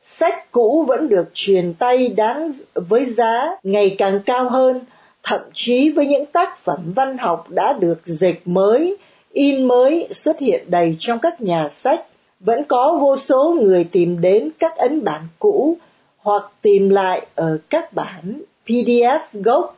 Sách 0.04 0.52
cũ 0.52 0.86
vẫn 0.88 1.10
được 1.10 1.30
truyền 1.34 1.74
tay 1.74 2.08
đáng 2.08 2.52
với 2.74 3.06
giá 3.06 3.56
ngày 3.64 3.96
càng 3.98 4.20
cao 4.26 4.50
hơn 4.50 4.80
thậm 5.24 5.42
chí 5.54 5.90
với 5.90 6.08
những 6.08 6.26
tác 6.26 6.64
phẩm 6.64 6.94
văn 6.96 7.18
học 7.18 7.46
đã 7.50 7.74
được 7.74 8.02
dịch 8.06 8.42
mới, 8.46 8.98
in 9.32 9.68
mới 9.68 10.08
xuất 10.12 10.40
hiện 10.40 10.64
đầy 10.68 10.96
trong 11.00 11.20
các 11.20 11.42
nhà 11.42 11.70
sách, 11.70 12.06
vẫn 12.40 12.64
có 12.64 12.98
vô 13.02 13.18
số 13.18 13.56
người 13.62 13.84
tìm 13.84 14.22
đến 14.22 14.50
các 14.60 14.78
ấn 14.78 15.04
bản 15.04 15.22
cũ 15.40 15.78
hoặc 16.18 16.44
tìm 16.62 16.90
lại 16.90 17.26
ở 17.36 17.58
các 17.70 17.94
bản 17.94 18.42
PDF 18.68 19.20
gốc 19.34 19.78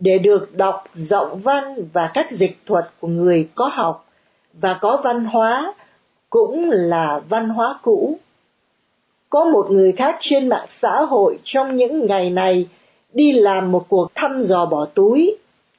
để 0.00 0.18
được 0.18 0.56
đọc 0.56 0.84
giọng 0.94 1.40
văn 1.40 1.64
và 1.92 2.10
các 2.14 2.30
dịch 2.30 2.56
thuật 2.66 2.84
của 3.00 3.08
người 3.08 3.48
có 3.54 3.70
học 3.72 4.06
và 4.52 4.78
có 4.80 5.00
văn 5.04 5.24
hóa 5.24 5.74
cũng 6.30 6.70
là 6.70 7.20
văn 7.28 7.48
hóa 7.48 7.78
cũ. 7.82 8.18
Có 9.30 9.44
một 9.44 9.70
người 9.70 9.92
khác 9.92 10.16
trên 10.20 10.48
mạng 10.48 10.66
xã 10.68 11.02
hội 11.02 11.38
trong 11.44 11.76
những 11.76 12.06
ngày 12.06 12.30
này 12.30 12.68
đi 13.12 13.32
làm 13.32 13.72
một 13.72 13.86
cuộc 13.88 14.08
thăm 14.14 14.42
dò 14.42 14.66
bỏ 14.66 14.84
túi. 14.84 15.36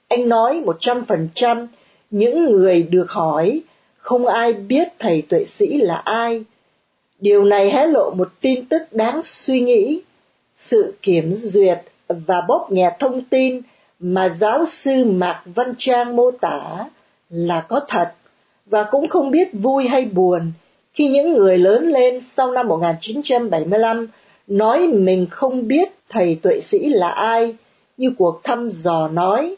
Anh 0.07 0.29
nói 0.29 0.61
một 0.65 0.77
trăm 0.79 1.05
phần 1.05 1.29
trăm 1.33 1.67
những 2.11 2.45
người 2.45 2.83
được 2.83 3.11
hỏi, 3.11 3.61
không 3.97 4.25
ai 4.25 4.53
biết 4.53 4.87
thầy 4.99 5.21
tuệ 5.21 5.45
sĩ 5.45 5.77
là 5.77 5.95
ai. 5.95 6.43
Điều 7.19 7.43
này 7.43 7.71
hé 7.71 7.87
lộ 7.87 8.11
một 8.17 8.29
tin 8.41 8.65
tức 8.65 8.81
đáng 8.91 9.21
suy 9.23 9.59
nghĩ. 9.59 10.01
Sự 10.55 10.93
kiểm 11.01 11.33
duyệt 11.33 11.81
và 12.07 12.41
bóp 12.47 12.67
nghẹt 12.71 12.93
thông 12.99 13.23
tin 13.23 13.61
mà 13.99 14.37
giáo 14.39 14.65
sư 14.65 15.03
Mạc 15.05 15.41
Văn 15.45 15.73
Trang 15.77 16.15
mô 16.15 16.31
tả 16.31 16.85
là 17.29 17.61
có 17.61 17.79
thật 17.87 18.13
và 18.65 18.83
cũng 18.83 19.07
không 19.07 19.31
biết 19.31 19.49
vui 19.53 19.87
hay 19.87 20.05
buồn 20.05 20.51
khi 20.93 21.07
những 21.07 21.33
người 21.33 21.57
lớn 21.57 21.87
lên 21.87 22.19
sau 22.37 22.51
năm 22.51 22.67
1975 22.67 24.07
nói 24.47 24.87
mình 24.87 25.27
không 25.29 25.67
biết 25.67 25.89
thầy 26.09 26.39
tuệ 26.41 26.61
sĩ 26.61 26.89
là 26.89 27.09
ai, 27.09 27.55
như 27.97 28.11
cuộc 28.17 28.43
thăm 28.43 28.69
dò 28.69 29.07
nói. 29.07 29.55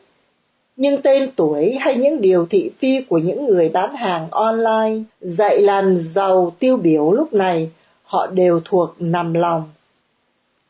Nhưng 0.75 1.01
tên 1.01 1.29
tuổi 1.35 1.77
hay 1.79 1.95
những 1.95 2.21
điều 2.21 2.45
thị 2.45 2.71
phi 2.79 3.01
của 3.01 3.17
những 3.17 3.45
người 3.45 3.69
bán 3.69 3.95
hàng 3.95 4.27
online 4.31 5.03
dạy 5.21 5.61
làm 5.61 5.97
giàu 5.97 6.53
tiêu 6.59 6.77
biểu 6.77 7.11
lúc 7.11 7.33
này, 7.33 7.71
họ 8.03 8.27
đều 8.27 8.59
thuộc 8.65 8.95
nằm 8.99 9.33
lòng. 9.33 9.63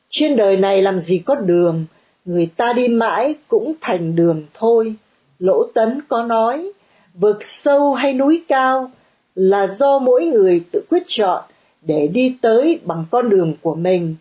Trên 0.10 0.36
đời 0.36 0.58
này 0.58 0.82
làm 0.82 1.00
gì 1.00 1.20
có 1.20 1.36
đường, 1.36 1.86
người 2.26 2.50
ta 2.58 2.74
đi 2.74 2.88
mãi 2.88 3.36
cũng 3.48 3.74
thành 3.82 4.16
đường 4.16 4.46
thôi. 4.54 4.96
Lỗ 5.40 5.64
Tấn 5.74 6.00
có 6.08 6.24
nói, 6.24 6.72
vực 7.14 7.38
sâu 7.48 7.94
hay 7.94 8.14
núi 8.14 8.44
cao 8.48 8.92
là 9.36 9.68
do 9.68 10.00
mỗi 10.00 10.26
người 10.26 10.64
tự 10.72 10.84
quyết 10.90 11.04
chọn 11.08 11.44
để 11.82 12.08
đi 12.08 12.36
tới 12.42 12.80
bằng 12.84 13.06
con 13.12 13.30
đường 13.30 13.54
của 13.62 13.76
mình 13.76 14.16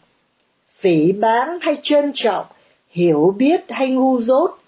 phỉ 0.78 1.12
báng 1.12 1.58
hay 1.60 1.76
trân 1.82 2.12
trọng 2.14 2.46
hiểu 2.90 3.34
biết 3.38 3.60
hay 3.68 3.90
ngu 3.90 4.20
dốt 4.20 4.58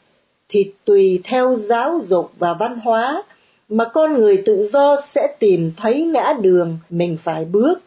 thì 0.49 0.72
tùy 0.84 1.20
theo 1.25 1.56
giáo 1.56 2.00
dục 2.06 2.32
và 2.38 2.54
văn 2.54 2.78
hóa 2.78 3.22
mà 3.68 3.84
con 3.84 4.14
người 4.14 4.42
tự 4.46 4.68
do 4.72 4.96
sẽ 5.14 5.37
tìm 5.38 5.72
thấy 5.76 6.02
ngã 6.04 6.34
đường 6.40 6.78
mình 6.90 7.16
phải 7.25 7.44
bước 7.44 7.80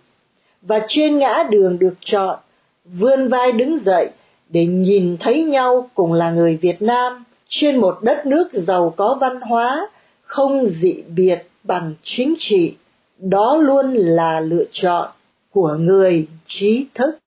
và 0.61 0.85
trên 0.87 1.19
ngã 1.19 1.43
đường 1.49 1.79
được 1.79 1.93
chọn 1.99 2.39
vươn 2.85 3.27
vai 3.27 3.51
đứng 3.51 3.79
dậy 3.79 4.09
để 4.49 4.65
nhìn 4.65 5.17
thấy 5.19 5.43
nhau 5.43 5.89
cùng 5.93 6.13
là 6.13 6.31
người 6.31 6.57
Việt 6.61 6.81
Nam 6.81 7.23
trên 7.47 7.77
một 7.77 7.97
đất 8.01 8.25
nước 8.25 8.53
giàu 8.53 8.93
có 8.97 9.17
văn 9.21 9.41
hóa, 9.41 9.89
không 10.21 10.65
dị 10.65 11.01
biệt 11.15 11.49
bằng 11.63 11.93
chính 12.03 12.35
trị. 12.37 12.75
Đó 13.17 13.57
luôn 13.57 13.93
là 13.93 14.39
lựa 14.39 14.63
chọn 14.71 15.11
của 15.51 15.75
người 15.79 16.27
trí 16.45 16.87
thức. 16.93 17.17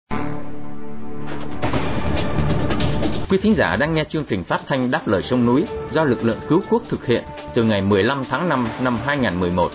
Quý 3.30 3.38
thính 3.42 3.54
giả 3.54 3.76
đang 3.76 3.94
nghe 3.94 4.04
chương 4.04 4.24
trình 4.24 4.44
phát 4.44 4.60
thanh 4.66 4.90
Đáp 4.90 5.08
lời 5.08 5.22
sông 5.22 5.46
núi 5.46 5.64
do 5.90 6.04
lực 6.04 6.24
lượng 6.24 6.38
cứu 6.48 6.60
quốc 6.70 6.82
thực 6.88 7.06
hiện 7.06 7.22
từ 7.54 7.64
ngày 7.64 7.82
15 7.82 8.24
tháng 8.28 8.48
5 8.48 8.68
năm 8.80 8.98
2011. 9.06 9.72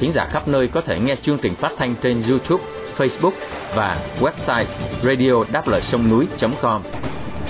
Thính 0.00 0.12
giả 0.12 0.24
khắp 0.30 0.48
nơi 0.48 0.68
có 0.68 0.80
thể 0.80 0.98
nghe 0.98 1.16
chương 1.22 1.38
trình 1.42 1.54
phát 1.54 1.72
thanh 1.76 1.94
trên 2.02 2.22
YouTube, 2.28 2.64
Facebook 2.98 3.32
và 3.76 4.06
website 4.20 4.66
radio 5.02 5.44
đáp 5.52 5.68
lời 5.68 5.80
sông 5.80 6.08
núi.com. 6.08 6.82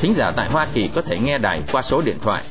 Thính 0.01 0.13
giả 0.15 0.33
tại 0.37 0.49
Hoa 0.49 0.69
Kỳ 0.75 0.91
có 0.95 1.03
thể 1.03 1.19
nghe 1.19 1.39
đài 1.39 1.63
qua 1.73 1.83
số 1.83 2.03
điện 2.03 2.17
thoại 2.23 2.45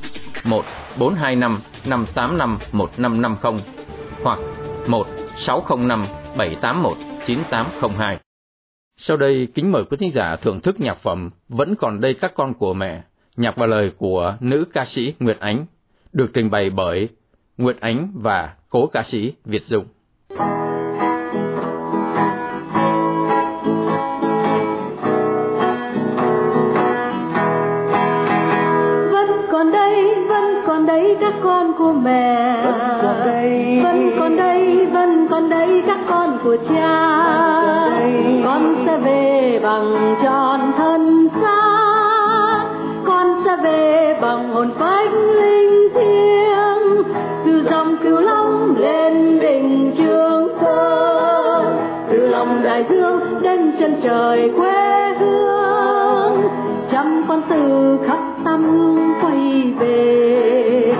1 0.43 0.65
425 0.97 1.61
585 1.85 2.59
1550 2.71 3.61
hoặc 4.23 4.39
1 4.87 5.07
605 5.35 6.07
781 6.37 6.97
9802. 7.25 8.17
Sau 8.97 9.17
đây, 9.17 9.47
kính 9.53 9.71
mời 9.71 9.83
quý 9.83 9.97
thính 9.97 10.11
giả 10.11 10.35
thưởng 10.35 10.59
thức 10.59 10.79
nhạc 10.79 10.97
phẩm 10.97 11.29
Vẫn 11.49 11.75
còn 11.75 12.01
đây 12.01 12.13
các 12.13 12.33
con 12.35 12.53
của 12.53 12.73
mẹ, 12.73 13.01
nhạc 13.37 13.57
và 13.57 13.65
lời 13.65 13.91
của 13.97 14.37
nữ 14.39 14.65
ca 14.73 14.85
sĩ 14.85 15.13
Nguyệt 15.19 15.39
Ánh, 15.39 15.65
được 16.13 16.27
trình 16.33 16.49
bày 16.49 16.69
bởi 16.69 17.09
Nguyệt 17.57 17.79
Ánh 17.79 18.11
và 18.13 18.53
cố 18.69 18.87
ca 18.87 19.03
sĩ 19.03 19.33
Việt 19.45 19.63
Dung. 19.63 19.85
Trời 54.07 54.51
quê 54.57 55.13
hương, 55.19 56.41
trăm 56.89 57.23
con 57.27 57.41
từ 57.49 57.97
khắp 58.07 58.19
tam 58.45 58.63
hương 58.63 59.13
quay 59.21 59.73
về. 59.79 60.93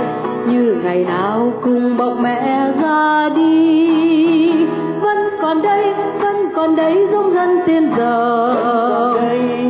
Như 0.49 0.77
ngày 0.83 1.05
nào 1.07 1.53
cùng 1.61 1.97
bọc 1.97 2.13
mẹ 2.19 2.71
ra 2.81 3.29
đi, 3.35 4.51
vẫn 5.01 5.17
còn 5.41 5.61
đây, 5.61 5.93
vẫn 6.21 6.49
còn 6.55 6.75
đây 6.75 7.07
giống 7.11 7.33
dân 7.33 7.59
tiên 7.65 7.89
giờ. 7.97 8.53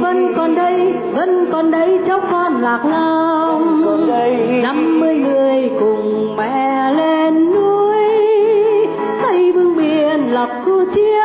Vẫn 0.01 0.33
còn 0.35 0.55
đây, 0.55 0.93
vẫn 1.13 1.45
còn 1.51 1.71
đây 1.71 1.99
cháu 2.07 2.19
con 2.31 2.61
lạc 2.61 2.85
long. 2.85 3.85
Năm 4.63 4.99
mươi 4.99 5.15
người 5.15 5.71
cùng 5.79 6.35
mẹ 6.37 6.93
lên 6.93 7.51
núi, 7.55 7.95
xây 9.21 9.51
bưng 9.51 9.77
biển 9.77 10.33
lập 10.33 10.49
khu 10.65 10.85
chiến 10.95 11.16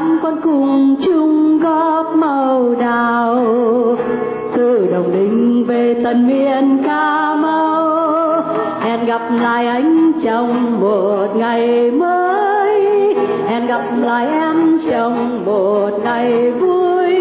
năm 0.00 0.18
con 0.22 0.40
cùng 0.42 0.96
chung 1.00 1.58
góp 1.58 2.16
màu 2.16 2.74
đào, 2.80 3.46
từ 4.56 4.88
đồng 4.92 5.12
đình 5.12 5.64
về 5.66 6.00
tận 6.04 6.28
miền 6.28 6.82
ca 6.84 7.34
mau. 7.34 8.42
Hẹn 8.80 9.06
gặp 9.06 9.22
lại 9.40 9.66
anh 9.66 10.12
trong 10.24 10.80
một 10.80 11.26
ngày 11.36 11.90
mới. 11.90 13.14
Hẹn 13.46 13.66
gặp 13.66 13.82
lại 14.02 14.26
em 14.26 14.78
trong 14.90 15.44
một 15.44 15.90
ngày 16.04 16.50
vui. 16.50 17.16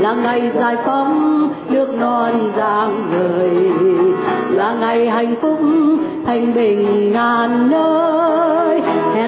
Là 0.00 0.14
ngày 0.14 0.50
giải 0.54 0.76
phóng 0.84 1.48
nước 1.70 1.94
non 1.94 2.52
giang 2.56 3.10
người, 3.10 3.50
là 4.50 4.72
ngày 4.80 5.08
hạnh 5.08 5.34
phúc, 5.42 5.58
thanh 6.26 6.54
bình 6.54 7.12
ngàn 7.12 7.70
nơi 7.70 8.67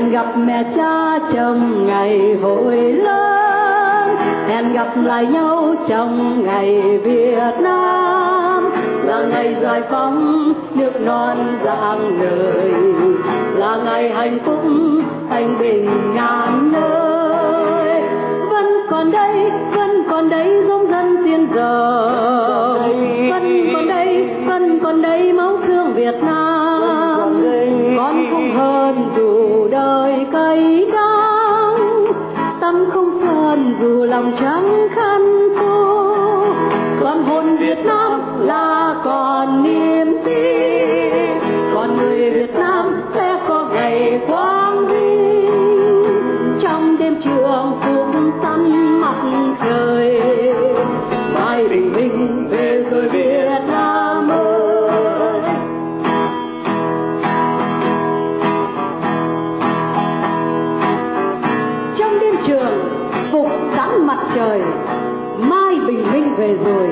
hẹn 0.01 0.11
gặp 0.11 0.27
mẹ 0.37 0.65
cha 0.77 1.19
trong 1.33 1.87
ngày 1.87 2.37
hội 2.43 2.77
lớn. 2.77 4.17
Hẹn 4.49 4.73
gặp 4.73 4.93
lại 4.97 5.27
nhau 5.27 5.75
trong 5.89 6.43
ngày 6.45 6.99
việt 6.99 7.55
nam. 7.61 8.71
Là 9.05 9.23
ngày 9.31 9.57
giải 9.63 9.83
phóng 9.91 10.53
nước 10.75 11.01
non 11.01 11.37
giang 11.65 12.19
người 12.19 12.73
là 13.57 13.77
ngày 13.85 14.11
hạnh 14.11 14.39
phúc, 14.45 14.61
thanh 15.31 15.59
bình 15.59 15.91
ngàn 16.15 16.73
nơi. 16.73 18.03
Vẫn 18.51 18.67
còn 18.91 19.11
đây, 19.11 19.51
vẫn 19.75 20.03
còn 20.11 20.29
đây 20.29 20.65
giống 20.69 20.91
dân 20.91 21.17
tiên 21.25 21.49
giờ 21.55 22.50
lòng 34.21 34.33
trắng 34.41 34.89
khăn 34.95 35.49
khô 35.59 36.05
con 37.01 37.25
hồn 37.25 37.57
việt 37.57 37.79
nam 37.85 38.21
là 38.41 38.95
còn 39.05 39.63
niềm 39.63 40.17
tin. 40.25 41.39
Con 41.75 41.97
người 41.97 42.31
việt 42.31 42.55
nam 42.55 43.03
sẽ 43.15 43.41
có 43.49 43.69
ngày 43.73 44.21
quang 44.29 44.87
vinh. 44.87 45.51
Trong 46.61 46.97
đêm 46.99 47.15
trường 47.25 47.81
phúc 47.85 48.07
săn 48.43 49.01
mặt 49.01 49.17
trời 49.65 50.23
mai 51.35 51.69
bình 51.69 51.93
minh 51.93 52.47
về 52.51 52.85
rồi 52.91 53.09
việt 53.09 53.61
nam 53.69 54.29
ơi. 54.29 55.41
Trong 61.97 62.19
đêm 62.21 62.35
trường 62.47 63.00
mặt 64.07 64.19
trời, 64.35 64.61
mai 65.39 65.81
bình 65.87 66.13
minh 66.13 66.35
về 66.37 66.57
rồi, 66.65 66.89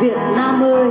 việt 0.00 0.18
nam 0.36 0.62
ơi. 0.62 0.90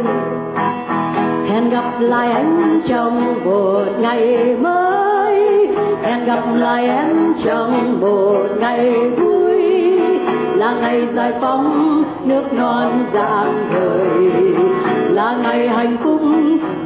Hẹn 1.50 1.70
gặp 1.70 1.92
lại 2.00 2.32
anh 2.32 2.82
trong 2.86 3.44
một 3.46 3.86
ngày 4.00 4.56
mới. 4.62 5.68
Hẹn 6.04 6.26
gặp 6.26 6.44
lại 6.54 6.88
em 6.88 7.34
trong 7.44 8.00
một 8.02 8.46
ngày 8.60 9.10
vui. 9.10 9.62
Là 10.56 10.74
ngày 10.82 11.08
giải 11.14 11.34
phóng 11.42 12.04
nước 12.26 12.54
non 12.54 13.06
dạng 13.14 13.68
người 13.72 14.32
là 15.10 15.38
ngày 15.44 15.68
hạnh 15.68 15.98
phúc 16.04 16.22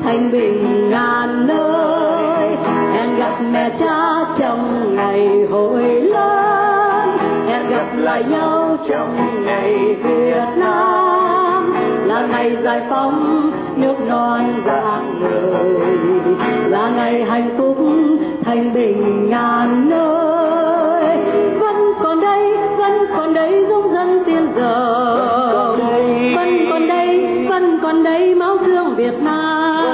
thanh 0.03 0.31
bình 0.31 0.89
ngàn 0.89 1.47
nơi. 1.47 2.57
Hẹn 2.93 3.15
gặp 3.17 3.37
mẹ 3.51 3.69
cha 3.79 4.25
trong 4.37 4.95
ngày 4.95 5.47
hội 5.51 5.83
lớn. 6.01 7.09
Hẹn 7.47 7.69
gặp 7.69 7.85
lại 7.97 8.23
nhau 8.23 8.60
trong 8.89 9.17
ngày 9.45 9.95
việt 10.03 10.57
nam. 10.57 11.73
Là 12.05 12.27
ngày 12.31 12.57
giải 12.63 12.81
phóng 12.89 13.51
nước 13.75 13.95
non 14.07 14.61
dạng 14.65 15.19
người. 15.19 15.97
Là 16.69 16.89
ngày 16.89 17.23
hạnh 17.23 17.49
phúc 17.57 17.77
thanh 18.43 18.73
bình 18.73 19.29
ngàn 19.29 19.89
nơi. 19.89 21.17
Vẫn 21.59 21.75
còn 22.03 22.21
đây, 22.21 22.57
vẫn 22.77 23.05
còn 23.17 23.33
đây 23.33 23.65
giống 23.69 23.93
dân 23.93 24.23
tiên 24.25 24.47
giờ 24.55 25.11
vẫn 26.35 26.65
còn 26.69 26.87
đây, 26.87 27.37
vẫn 27.49 27.79
còn 27.81 28.03
đây 28.03 28.35
máu 28.35 28.57
thương 28.57 28.95
việt 28.95 29.21
nam. 29.21 29.85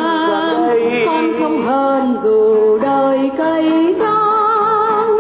Con 1.06 1.34
không 1.40 1.62
hơn 1.66 2.18
dù 2.24 2.78
đời 2.82 3.32
cay 3.38 3.96
đắng. 4.00 5.18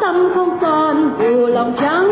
Tâm 0.00 0.28
không 0.34 0.58
son 0.60 1.10
dù 1.18 1.46
lòng 1.46 1.72
trắng 1.76 2.05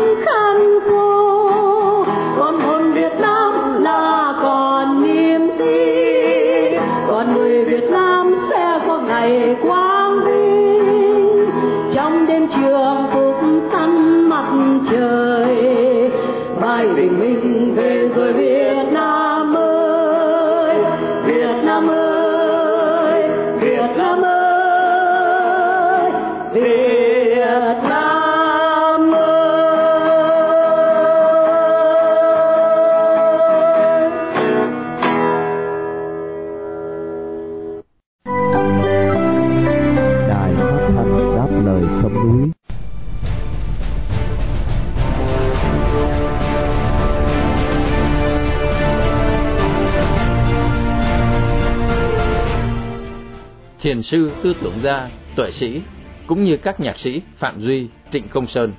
thiền 53.79 54.01
sư, 54.01 54.31
tư 54.43 54.53
tưởng 54.61 54.79
gia, 54.81 55.09
tuệ 55.35 55.51
sĩ, 55.51 55.81
cũng 56.27 56.43
như 56.43 56.57
các 56.57 56.79
nhạc 56.79 56.99
sĩ 56.99 57.21
Phạm 57.37 57.59
Duy, 57.59 57.87
Trịnh 58.11 58.27
Công 58.27 58.47
Sơn, 58.47 58.73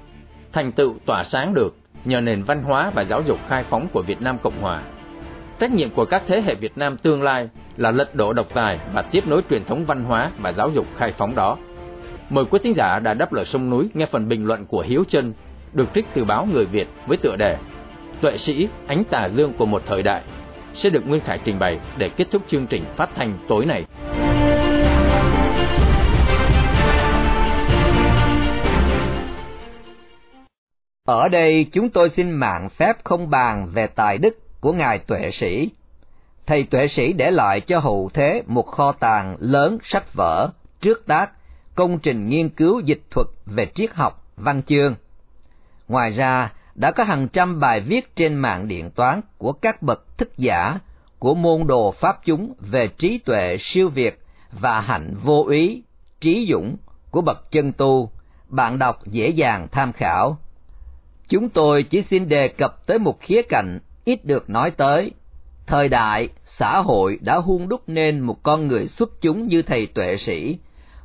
thành 0.52 0.72
tựu 0.72 0.94
tỏa 1.06 1.24
sáng 1.24 1.54
được 1.54 1.76
nhờ 2.04 2.20
nền 2.20 2.42
văn 2.42 2.62
hóa 2.62 2.90
và 2.94 3.04
giáo 3.04 3.22
dục 3.22 3.38
khai 3.48 3.64
phóng 3.70 3.88
của 3.92 4.02
Việt 4.02 4.22
Nam 4.22 4.38
Cộng 4.42 4.60
Hòa. 4.60 4.82
Trách 5.60 5.70
nhiệm 5.70 5.90
của 5.90 6.04
các 6.04 6.22
thế 6.26 6.42
hệ 6.42 6.54
Việt 6.54 6.78
Nam 6.78 6.96
tương 6.96 7.22
lai 7.22 7.48
là 7.76 7.90
lật 7.90 8.14
đổ 8.14 8.32
độc 8.32 8.46
tài 8.54 8.78
và 8.92 9.02
tiếp 9.02 9.26
nối 9.26 9.42
truyền 9.50 9.64
thống 9.64 9.84
văn 9.84 10.04
hóa 10.04 10.30
và 10.38 10.52
giáo 10.52 10.70
dục 10.70 10.86
khai 10.96 11.12
phóng 11.12 11.34
đó. 11.34 11.56
Mời 12.30 12.44
quý 12.44 12.58
thính 12.62 12.74
giả 12.74 12.98
đã 12.98 13.14
đáp 13.14 13.32
lời 13.32 13.44
sông 13.44 13.70
núi 13.70 13.88
nghe 13.94 14.06
phần 14.06 14.28
bình 14.28 14.46
luận 14.46 14.64
của 14.64 14.80
Hiếu 14.80 15.04
Trân 15.08 15.32
được 15.72 15.88
trích 15.94 16.06
từ 16.14 16.24
báo 16.24 16.48
Người 16.52 16.64
Việt 16.64 16.88
với 17.06 17.16
tựa 17.16 17.36
đề 17.38 17.58
Tuệ 18.20 18.36
sĩ 18.36 18.68
ánh 18.86 19.04
tà 19.04 19.28
dương 19.28 19.52
của 19.52 19.66
một 19.66 19.82
thời 19.86 20.02
đại 20.02 20.22
sẽ 20.72 20.90
được 20.90 21.06
Nguyên 21.06 21.20
Khải 21.20 21.38
trình 21.44 21.58
bày 21.58 21.78
để 21.98 22.08
kết 22.08 22.26
thúc 22.30 22.42
chương 22.48 22.66
trình 22.66 22.84
phát 22.96 23.10
thanh 23.14 23.38
tối 23.48 23.66
nay. 23.66 23.84
Ở 31.06 31.28
đây 31.28 31.66
chúng 31.72 31.90
tôi 31.90 32.10
xin 32.10 32.30
mạng 32.30 32.68
phép 32.68 33.04
không 33.04 33.30
bàn 33.30 33.68
về 33.72 33.86
tài 33.86 34.18
đức 34.18 34.60
của 34.60 34.72
Ngài 34.72 34.98
Tuệ 34.98 35.30
Sĩ. 35.30 35.70
Thầy 36.46 36.64
Tuệ 36.64 36.88
Sĩ 36.88 37.12
để 37.12 37.30
lại 37.30 37.60
cho 37.60 37.78
hậu 37.78 38.10
thế 38.14 38.42
một 38.46 38.66
kho 38.66 38.92
tàng 38.92 39.36
lớn 39.40 39.78
sách 39.82 40.14
vở, 40.14 40.48
trước 40.80 41.06
tác, 41.06 41.30
công 41.74 41.98
trình 41.98 42.28
nghiên 42.28 42.48
cứu 42.48 42.80
dịch 42.80 43.00
thuật 43.10 43.26
về 43.46 43.66
triết 43.66 43.94
học, 43.94 44.24
văn 44.36 44.62
chương. 44.62 44.94
Ngoài 45.88 46.10
ra, 46.10 46.52
đã 46.74 46.90
có 46.90 47.04
hàng 47.04 47.28
trăm 47.28 47.60
bài 47.60 47.80
viết 47.80 48.16
trên 48.16 48.34
mạng 48.34 48.68
điện 48.68 48.90
toán 48.90 49.20
của 49.38 49.52
các 49.52 49.82
bậc 49.82 50.18
thức 50.18 50.38
giả, 50.38 50.78
của 51.18 51.34
môn 51.34 51.66
đồ 51.66 51.90
Pháp 51.90 52.20
chúng 52.24 52.54
về 52.60 52.88
trí 52.88 53.18
tuệ 53.18 53.56
siêu 53.60 53.88
việt 53.88 54.20
và 54.52 54.80
hạnh 54.80 55.14
vô 55.22 55.46
ý, 55.50 55.82
trí 56.20 56.48
dũng 56.52 56.76
của 57.10 57.20
bậc 57.20 57.50
chân 57.50 57.72
tu, 57.72 58.10
bạn 58.48 58.78
đọc 58.78 59.06
dễ 59.06 59.28
dàng 59.28 59.68
tham 59.72 59.92
khảo. 59.92 60.38
Chúng 61.28 61.48
tôi 61.48 61.82
chỉ 61.82 62.02
xin 62.02 62.28
đề 62.28 62.48
cập 62.48 62.86
tới 62.86 62.98
một 62.98 63.20
khía 63.20 63.42
cạnh 63.42 63.78
ít 64.04 64.24
được 64.24 64.50
nói 64.50 64.70
tới. 64.70 65.10
Thời 65.66 65.88
đại, 65.88 66.28
xã 66.44 66.80
hội 66.80 67.18
đã 67.20 67.36
hun 67.36 67.68
đúc 67.68 67.82
nên 67.86 68.20
một 68.20 68.42
con 68.42 68.66
người 68.68 68.86
xuất 68.86 69.20
chúng 69.20 69.46
như 69.46 69.62
thầy 69.62 69.86
tuệ 69.86 70.16
sĩ, 70.16 70.58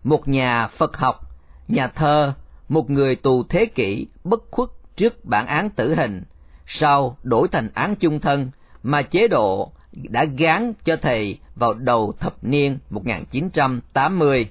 một 0.04 0.28
nhà 0.28 0.68
Phật 0.68 0.98
học, 0.98 1.20
nhà 1.68 1.88
thơ, 1.88 2.34
một 2.70 2.90
người 2.90 3.16
tù 3.16 3.44
thế 3.44 3.66
kỷ 3.66 4.08
bất 4.24 4.42
khuất 4.52 4.70
trước 4.96 5.26
bản 5.26 5.48
án 5.48 5.70
tử 5.70 5.96
hình, 5.96 6.24
sau 6.66 7.18
đổi 7.24 7.48
thành 7.48 7.70
án 7.74 7.96
chung 7.96 8.20
thân 8.20 8.52
mà 8.84 9.02
chế 9.02 9.28
độ 9.28 9.72
đã 9.94 10.26
gán 10.38 10.74
cho 10.84 10.96
thầy 10.96 11.40
vào 11.56 11.74
đầu 11.74 12.14
thập 12.20 12.34
niên 12.42 12.78
1980. 12.90 14.48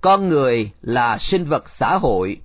Con 0.00 0.28
người 0.28 0.70
là 0.82 1.18
sinh 1.18 1.44
vật 1.44 1.68
xã 1.68 1.98
hội 1.98 2.36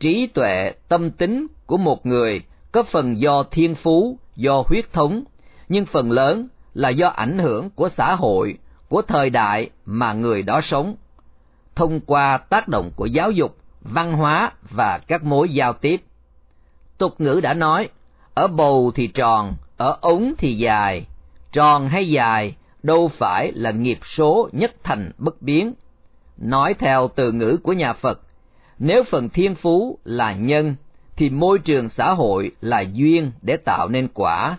trí 0.00 0.26
tuệ, 0.26 0.72
tâm 0.88 1.10
tính 1.10 1.46
của 1.66 1.76
một 1.76 2.06
người 2.06 2.42
có 2.72 2.82
phần 2.82 3.20
do 3.20 3.42
thiên 3.42 3.74
phú, 3.74 4.18
do 4.36 4.62
huyết 4.66 4.92
thống, 4.92 5.24
nhưng 5.68 5.86
phần 5.86 6.10
lớn 6.10 6.48
là 6.74 6.88
do 6.88 7.08
ảnh 7.08 7.38
hưởng 7.38 7.70
của 7.70 7.88
xã 7.88 8.14
hội, 8.14 8.58
của 8.88 9.02
thời 9.02 9.30
đại 9.30 9.70
mà 9.86 10.12
người 10.12 10.42
đó 10.42 10.60
sống. 10.60 10.94
Thông 11.74 12.00
qua 12.00 12.38
tác 12.38 12.68
động 12.68 12.90
của 12.96 13.06
giáo 13.06 13.30
dục, 13.30 13.56
văn 13.80 14.12
hóa 14.12 14.52
và 14.70 15.00
các 15.06 15.24
mối 15.24 15.48
giao 15.48 15.72
tiếp. 15.72 16.02
Tục 16.98 17.20
ngữ 17.20 17.40
đã 17.42 17.54
nói, 17.54 17.88
ở 18.34 18.46
bầu 18.46 18.92
thì 18.94 19.06
tròn, 19.06 19.54
ở 19.76 19.96
ống 20.00 20.34
thì 20.38 20.54
dài, 20.54 21.06
tròn 21.52 21.88
hay 21.88 22.10
dài 22.10 22.56
đâu 22.82 23.08
phải 23.08 23.52
là 23.52 23.70
nghiệp 23.70 23.98
số 24.02 24.48
nhất 24.52 24.72
thành 24.82 25.10
bất 25.18 25.42
biến. 25.42 25.74
Nói 26.36 26.74
theo 26.74 27.08
từ 27.14 27.32
ngữ 27.32 27.56
của 27.62 27.72
nhà 27.72 27.92
Phật, 27.92 28.20
nếu 28.78 29.02
phần 29.04 29.28
thiên 29.28 29.54
phú 29.54 29.98
là 30.04 30.32
nhân, 30.32 30.74
thì 31.16 31.30
môi 31.30 31.58
trường 31.58 31.88
xã 31.88 32.14
hội 32.14 32.50
là 32.60 32.80
duyên 32.80 33.32
để 33.42 33.56
tạo 33.56 33.88
nên 33.88 34.08
quả. 34.14 34.58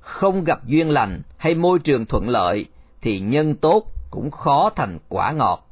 Không 0.00 0.44
gặp 0.44 0.66
duyên 0.66 0.90
lành 0.90 1.22
hay 1.36 1.54
môi 1.54 1.78
trường 1.78 2.06
thuận 2.06 2.28
lợi, 2.28 2.66
thì 3.02 3.20
nhân 3.20 3.54
tốt 3.54 3.84
cũng 4.10 4.30
khó 4.30 4.70
thành 4.76 4.98
quả 5.08 5.32
ngọt. 5.32 5.68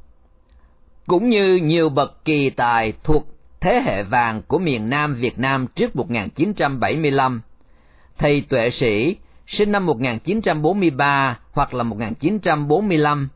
Cũng 1.07 1.29
như 1.29 1.55
nhiều 1.55 1.89
bậc 1.89 2.25
kỳ 2.25 2.49
tài 2.49 2.93
thuộc 3.03 3.27
thế 3.61 3.81
hệ 3.85 4.03
vàng 4.03 4.41
của 4.47 4.57
miền 4.57 4.89
Nam 4.89 5.15
Việt 5.15 5.39
Nam 5.39 5.67
trước 5.75 5.95
1975, 5.95 7.41
thầy 8.17 8.41
tuệ 8.49 8.69
sĩ 8.69 9.15
sinh 9.47 9.71
năm 9.71 9.85
1943 9.85 11.39
hoặc 11.51 11.73
là 11.73 11.83
1945 11.83 13.29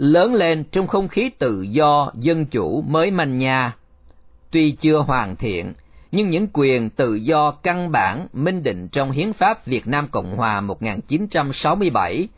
lớn 0.00 0.34
lên 0.34 0.64
trong 0.64 0.86
không 0.86 1.08
khí 1.08 1.30
tự 1.38 1.62
do, 1.62 2.10
dân 2.14 2.46
chủ 2.46 2.82
mới 2.82 3.10
manh 3.10 3.38
nha. 3.38 3.76
Tuy 4.50 4.70
chưa 4.70 4.98
hoàn 4.98 5.36
thiện, 5.36 5.72
nhưng 6.12 6.30
những 6.30 6.46
quyền 6.52 6.90
tự 6.90 7.14
do 7.14 7.50
căn 7.50 7.92
bản 7.92 8.26
minh 8.32 8.62
định 8.62 8.88
trong 8.88 9.10
Hiến 9.10 9.32
pháp 9.32 9.66
Việt 9.66 9.86
Nam 9.86 10.08
Cộng 10.08 10.36
Hòa 10.36 10.60
1967, 10.60 12.28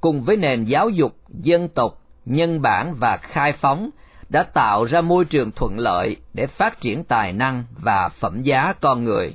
cùng 0.00 0.22
với 0.22 0.36
nền 0.36 0.64
giáo 0.64 0.88
dục 0.88 1.16
dân 1.28 1.68
tộc, 1.68 2.02
nhân 2.24 2.62
bản 2.62 2.94
và 2.94 3.16
khai 3.16 3.52
phóng, 3.52 3.90
đã 4.28 4.42
tạo 4.42 4.84
ra 4.84 5.00
môi 5.00 5.24
trường 5.24 5.50
thuận 5.50 5.78
lợi 5.78 6.16
để 6.34 6.46
phát 6.46 6.80
triển 6.80 7.04
tài 7.04 7.32
năng 7.32 7.64
và 7.82 8.08
phẩm 8.08 8.42
giá 8.42 8.72
con 8.80 9.04
người. 9.04 9.34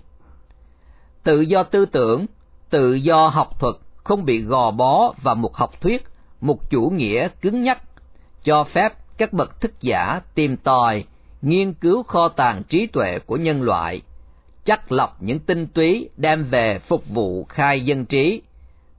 Tự 1.24 1.42
do 1.42 1.64
tư 1.64 1.86
tưởng, 1.86 2.26
tự 2.70 2.94
do 2.94 3.28
học 3.28 3.60
thuật 3.60 3.76
không 4.04 4.26
bị 4.26 4.42
gò 4.42 4.72
bó 4.72 5.14
vào 5.22 5.36
một 5.36 5.56
học 5.56 5.82
thuyết 5.82 6.04
một 6.48 6.70
chủ 6.70 6.90
nghĩa 6.90 7.28
cứng 7.42 7.64
nhắc, 7.64 7.82
cho 8.44 8.64
phép 8.64 8.94
các 9.18 9.34
bậc 9.34 9.62
thức 9.62 9.72
giả 9.82 10.22
tìm 10.36 10.58
tòi, 10.58 11.04
nghiên 11.42 11.74
cứu 11.74 12.04
kho 12.04 12.28
tàng 12.28 12.64
trí 12.64 12.88
tuệ 12.88 13.20
của 13.26 13.38
nhân 13.38 13.62
loại, 13.62 14.02
chắc 14.64 14.92
lọc 14.92 15.24
những 15.24 15.40
tinh 15.40 15.68
túy 15.68 16.10
đem 16.18 16.44
về 16.44 16.80
phục 16.80 17.10
vụ 17.10 17.46
khai 17.50 17.86
dân 17.86 18.06
trí. 18.06 18.42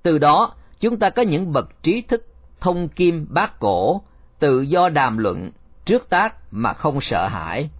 Từ 0.02 0.18
đó, 0.18 0.54
chúng 0.80 0.98
ta 0.98 1.10
có 1.10 1.22
những 1.22 1.52
bậc 1.52 1.82
trí 1.82 2.00
thức 2.00 2.26
thông 2.60 2.88
kim 2.88 3.26
bát 3.30 3.60
cổ, 3.60 4.02
tự 4.38 4.60
do 4.60 4.88
đàm 4.88 5.18
luận, 5.18 5.50
trước 5.84 6.10
tác 6.10 6.34
mà 6.50 6.72
không 6.72 7.00
sợ 7.00 7.28
hãi. 7.28 7.70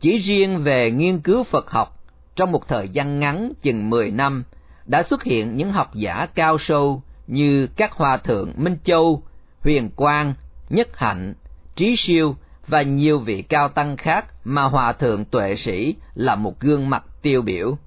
Chỉ 0.00 0.16
riêng 0.16 0.62
về 0.62 0.90
nghiên 0.90 1.20
cứu 1.20 1.44
Phật 1.44 1.70
học, 1.70 1.96
trong 2.36 2.52
một 2.52 2.68
thời 2.68 2.88
gian 2.88 3.20
ngắn 3.20 3.52
chừng 3.62 3.90
10 3.90 4.10
năm, 4.10 4.44
đã 4.86 5.02
xuất 5.02 5.22
hiện 5.22 5.56
những 5.56 5.72
học 5.72 5.94
giả 5.94 6.26
cao 6.34 6.58
sâu 6.58 7.02
như 7.28 7.66
các 7.76 7.92
hòa 7.92 8.16
thượng 8.16 8.52
Minh 8.56 8.76
Châu, 8.84 9.22
Huyền 9.60 9.90
Quang, 9.96 10.34
Nhất 10.70 10.88
Hạnh, 10.96 11.34
Trí 11.74 11.96
Siêu 11.96 12.36
và 12.66 12.82
nhiều 12.82 13.18
vị 13.18 13.42
cao 13.42 13.68
tăng 13.68 13.96
khác 13.96 14.26
mà 14.44 14.62
hòa 14.62 14.92
thượng 14.92 15.24
tuệ 15.24 15.56
sĩ 15.56 15.94
là 16.14 16.34
một 16.34 16.60
gương 16.60 16.90
mặt 16.90 17.04
tiêu 17.22 17.42
biểu. 17.42 17.78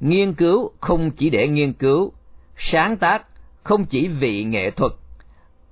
Nghiên 0.00 0.34
cứu 0.34 0.70
không 0.80 1.10
chỉ 1.10 1.30
để 1.30 1.48
nghiên 1.48 1.72
cứu, 1.72 2.12
sáng 2.56 2.96
tác 2.96 3.26
không 3.62 3.84
chỉ 3.84 4.08
vì 4.08 4.44
nghệ 4.44 4.70
thuật. 4.70 4.92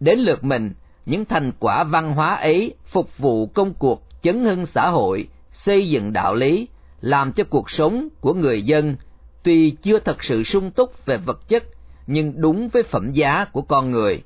Đến 0.01 0.19
lượt 0.19 0.45
mình, 0.45 0.73
những 1.07 1.25
thành 1.25 1.53
quả 1.59 1.85
văn 1.85 2.13
hóa 2.15 2.35
ấy 2.35 2.75
phục 2.87 3.19
vụ 3.19 3.47
công 3.47 3.75
cuộc 3.75 4.03
chấn 4.23 4.45
hưng 4.45 4.67
xã 4.67 4.91
hội, 4.91 5.29
xây 5.51 5.89
dựng 5.89 6.13
đạo 6.13 6.35
lý, 6.35 6.69
làm 7.01 7.33
cho 7.33 7.45
cuộc 7.45 7.71
sống 7.71 8.09
của 8.21 8.35
người 8.35 8.63
dân 8.63 8.97
tuy 9.43 9.71
chưa 9.71 9.99
thật 9.99 10.25
sự 10.25 10.43
sung 10.43 10.71
túc 10.71 11.07
về 11.07 11.17
vật 11.17 11.49
chất 11.49 11.65
nhưng 12.09 12.41
đúng 12.41 12.69
với 12.69 12.83
phẩm 12.83 13.13
giá 13.13 13.45
của 13.53 13.63
con 13.63 13.91
người. 13.91 14.23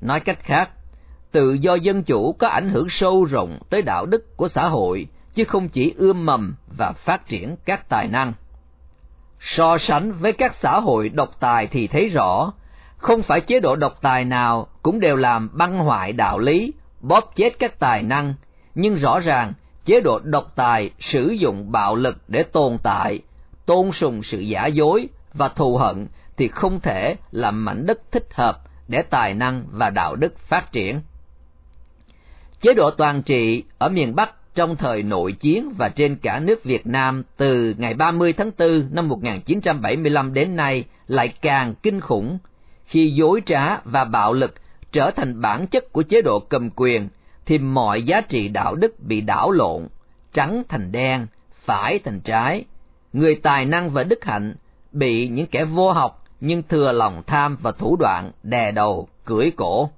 Nói 0.00 0.20
cách 0.20 0.38
khác, 0.40 0.70
tự 1.32 1.52
do 1.52 1.74
dân 1.74 2.02
chủ 2.02 2.32
có 2.32 2.48
ảnh 2.48 2.68
hưởng 2.68 2.88
sâu 2.88 3.24
rộng 3.24 3.58
tới 3.70 3.82
đạo 3.82 4.06
đức 4.06 4.36
của 4.36 4.48
xã 4.48 4.68
hội, 4.68 5.06
chứ 5.34 5.44
không 5.44 5.68
chỉ 5.68 5.94
ươm 5.96 6.26
mầm 6.26 6.54
và 6.78 6.92
phát 6.92 7.28
triển 7.28 7.56
các 7.64 7.88
tài 7.88 8.08
năng. 8.08 8.32
So 9.40 9.78
sánh 9.78 10.12
với 10.12 10.32
các 10.32 10.54
xã 10.54 10.80
hội 10.80 11.08
độc 11.08 11.30
tài 11.40 11.66
thì 11.66 11.86
thấy 11.86 12.08
rõ, 12.08 12.52
không 12.96 13.22
phải 13.22 13.40
chế 13.40 13.60
độ 13.60 13.76
độc 13.76 14.02
tài 14.02 14.24
nào 14.24 14.66
cũng 14.82 15.00
đều 15.00 15.16
làm 15.16 15.50
băng 15.52 15.78
hoại 15.78 16.12
đạo 16.12 16.38
lý, 16.38 16.72
bóp 17.00 17.32
chết 17.36 17.58
các 17.58 17.78
tài 17.78 18.02
năng, 18.02 18.34
nhưng 18.74 18.94
rõ 18.94 19.20
ràng 19.20 19.52
chế 19.84 20.00
độ 20.00 20.18
độc 20.18 20.52
tài 20.56 20.90
sử 20.98 21.28
dụng 21.28 21.72
bạo 21.72 21.94
lực 21.94 22.18
để 22.28 22.42
tồn 22.42 22.78
tại, 22.82 23.20
tôn 23.66 23.92
sùng 23.92 24.22
sự 24.22 24.38
giả 24.38 24.66
dối 24.66 25.08
và 25.34 25.48
thù 25.48 25.76
hận 25.76 26.06
thì 26.36 26.48
không 26.48 26.80
thể 26.80 27.16
làm 27.30 27.64
mảnh 27.64 27.86
đất 27.86 28.12
thích 28.12 28.26
hợp 28.34 28.58
để 28.88 29.02
tài 29.02 29.34
năng 29.34 29.64
và 29.70 29.90
đạo 29.90 30.16
đức 30.16 30.38
phát 30.38 30.72
triển. 30.72 31.00
Chế 32.60 32.74
độ 32.74 32.90
toàn 32.90 33.22
trị 33.22 33.64
ở 33.78 33.88
miền 33.88 34.14
Bắc 34.14 34.54
trong 34.54 34.76
thời 34.76 35.02
nội 35.02 35.32
chiến 35.32 35.72
và 35.78 35.88
trên 35.88 36.16
cả 36.16 36.40
nước 36.40 36.64
Việt 36.64 36.86
Nam 36.86 37.22
từ 37.36 37.74
ngày 37.78 37.94
30 37.94 38.32
tháng 38.32 38.50
4 38.58 38.88
năm 38.90 39.08
1975 39.08 40.34
đến 40.34 40.56
nay 40.56 40.84
lại 41.06 41.28
càng 41.28 41.74
kinh 41.82 42.00
khủng 42.00 42.38
khi 42.84 43.12
dối 43.18 43.42
trá 43.46 43.78
và 43.84 44.04
bạo 44.04 44.32
lực 44.32 44.54
trở 44.92 45.10
thành 45.10 45.40
bản 45.40 45.66
chất 45.66 45.92
của 45.92 46.02
chế 46.02 46.22
độ 46.22 46.40
cầm 46.40 46.70
quyền 46.76 47.08
thì 47.46 47.58
mọi 47.58 48.02
giá 48.02 48.20
trị 48.20 48.48
đạo 48.48 48.74
đức 48.74 49.00
bị 49.00 49.20
đảo 49.20 49.50
lộn, 49.50 49.88
trắng 50.32 50.62
thành 50.68 50.92
đen, 50.92 51.26
phải 51.64 51.98
thành 51.98 52.20
trái. 52.20 52.64
Người 53.12 53.34
tài 53.34 53.64
năng 53.64 53.90
và 53.90 54.02
đức 54.02 54.24
hạnh 54.24 54.54
bị 54.92 55.28
những 55.28 55.46
kẻ 55.46 55.64
vô 55.64 55.92
học 55.92 56.25
nhưng 56.40 56.62
thừa 56.62 56.92
lòng 56.92 57.22
tham 57.26 57.56
và 57.62 57.72
thủ 57.72 57.96
đoạn 57.96 58.30
đè 58.42 58.70
đầu, 58.70 59.08
cưỡi 59.24 59.50
cổ. 59.56 59.90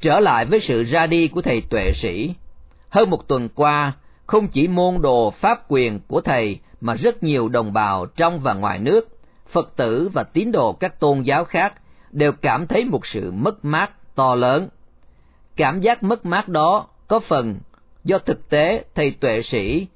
Trở 0.00 0.20
lại 0.20 0.44
với 0.44 0.60
sự 0.60 0.82
ra 0.82 1.06
đi 1.06 1.28
của 1.28 1.42
thầy 1.42 1.60
tuệ 1.60 1.92
sĩ, 1.92 2.34
hơn 2.88 3.10
một 3.10 3.28
tuần 3.28 3.48
qua, 3.48 3.92
không 4.26 4.48
chỉ 4.48 4.68
môn 4.68 5.02
đồ 5.02 5.30
pháp 5.30 5.64
quyền 5.68 6.00
của 6.08 6.20
thầy 6.20 6.58
mà 6.80 6.94
rất 6.94 7.22
nhiều 7.22 7.48
đồng 7.48 7.72
bào 7.72 8.06
trong 8.06 8.40
và 8.40 8.54
ngoài 8.54 8.78
nước, 8.78 9.08
Phật 9.46 9.76
tử 9.76 10.10
và 10.12 10.22
tín 10.22 10.52
đồ 10.52 10.72
các 10.72 11.00
tôn 11.00 11.22
giáo 11.22 11.44
khác 11.44 11.74
đều 12.10 12.32
cảm 12.32 12.66
thấy 12.66 12.84
một 12.84 13.06
sự 13.06 13.32
mất 13.32 13.64
mát 13.64 14.14
to 14.14 14.34
lớn. 14.34 14.68
Cảm 15.56 15.80
giác 15.80 16.02
mất 16.02 16.26
mát 16.26 16.48
đó 16.48 16.86
có 17.08 17.20
phần 17.20 17.58
do 18.04 18.18
thực 18.18 18.48
tế 18.48 18.84
thầy 18.94 19.10
tuệ 19.10 19.42
sĩ, 19.42 19.86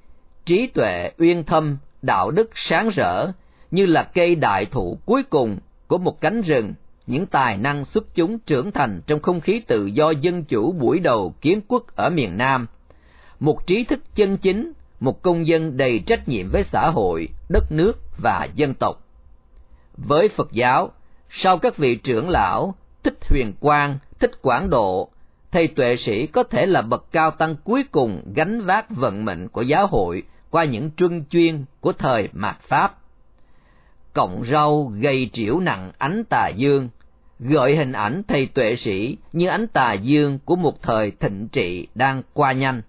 trí 0.45 0.67
tuệ 0.67 1.11
uyên 1.19 1.45
thâm, 1.45 1.77
đạo 2.03 2.31
đức 2.31 2.51
sáng 2.55 2.89
rỡ 2.89 3.27
như 3.71 3.87
là 3.87 4.03
cây 4.03 4.35
đại 4.35 4.67
thụ 4.67 4.99
cuối 5.07 5.23
cùng 5.23 5.59
của 5.87 5.99
một 5.99 6.21
cánh 6.21 6.41
rừng, 6.41 6.75
những 7.07 7.27
tài 7.27 7.57
năng 7.57 7.85
xuất 7.85 8.15
chúng 8.15 8.39
trưởng 8.39 8.73
thành 8.73 9.01
trong 9.07 9.21
không 9.21 9.41
khí 9.41 9.61
tự 9.67 9.87
do 9.87 10.11
dân 10.11 10.45
chủ 10.45 10.73
buổi 10.73 10.99
đầu 10.99 11.35
kiến 11.41 11.61
quốc 11.69 11.97
ở 11.97 12.11
miền 12.11 12.37
Nam. 12.37 12.67
Một 13.41 13.67
trí 13.67 13.85
thức 13.85 14.01
chân 14.15 14.37
chính, 14.37 14.73
một 15.01 15.23
công 15.23 15.47
dân 15.47 15.77
đầy 15.77 15.99
trách 15.99 16.29
nhiệm 16.29 16.49
với 16.53 16.63
xã 16.63 16.91
hội, 16.91 17.29
đất 17.49 17.73
nước 17.73 17.99
và 18.23 18.49
dân 18.55 18.75
tộc. 18.75 19.07
Với 19.97 20.29
Phật 20.29 20.53
giáo, 20.53 20.91
sau 21.31 21.59
các 21.59 21.77
vị 21.77 21.97
trưởng 21.97 22.29
lão, 22.29 22.75
thích 23.03 23.19
huyền 23.31 23.53
quang, 23.61 23.99
thích 24.19 24.43
quảng 24.43 24.71
độ, 24.71 25.09
thầy 25.53 25.69
tuệ 25.69 25.97
sĩ 25.97 26.27
có 26.27 26.43
thể 26.43 26.67
là 26.67 26.83
bậc 26.83 27.13
cao 27.13 27.31
tăng 27.31 27.57
cuối 27.65 27.85
cùng 27.91 28.23
gánh 28.35 28.61
vác 28.61 28.91
vận 28.91 29.25
mệnh 29.25 29.49
của 29.49 29.63
giáo 29.63 29.87
hội 29.87 30.23
qua 30.51 30.65
những 30.65 30.91
truân 30.97 31.25
chuyên 31.31 31.65
của 31.81 31.93
thời 31.93 32.29
mạt 32.33 32.57
Pháp 32.69 32.99
cọng 34.17 34.45
rau 34.45 34.93
gây 35.01 35.31
triểu 35.33 35.61
nặng 35.61 35.93
ánh 35.99 36.25
tà 36.25 36.49
dương, 36.49 36.89
gợi 37.39 37.77
hình 37.77 37.93
ảnh 37.93 38.23
thầy 38.29 38.47
tuệ 38.47 38.77
sĩ 38.77 39.17
như 39.33 39.47
ánh 39.47 39.67
tà 39.67 39.93
dương 39.93 40.39
của 40.45 40.57
một 40.57 40.83
thời 40.83 41.11
thịnh 41.11 41.49
trị 41.49 41.89
đang 41.95 42.23
qua 42.33 42.53
nhanh. 42.53 42.83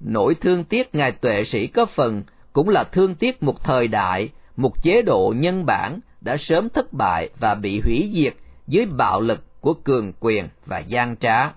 Nỗi 0.00 0.34
thương 0.34 0.64
tiếc 0.64 0.94
ngài 0.94 1.12
tuệ 1.12 1.44
sĩ 1.44 1.66
có 1.66 1.86
phần 1.86 2.22
cũng 2.52 2.68
là 2.68 2.84
thương 2.84 3.14
tiếc 3.14 3.42
một 3.42 3.64
thời 3.64 3.88
đại, 3.88 4.28
một 4.56 4.82
chế 4.82 5.02
độ 5.02 5.34
nhân 5.36 5.66
bản 5.66 6.00
đã 6.20 6.36
sớm 6.36 6.68
thất 6.68 6.92
bại 6.92 7.28
và 7.38 7.54
bị 7.54 7.80
hủy 7.80 8.10
diệt 8.14 8.34
dưới 8.66 8.86
bạo 8.86 9.20
lực 9.20 9.60
của 9.60 9.74
cường 9.74 10.12
quyền 10.20 10.48
và 10.66 10.78
gian 10.78 11.16
trá. 11.16 11.52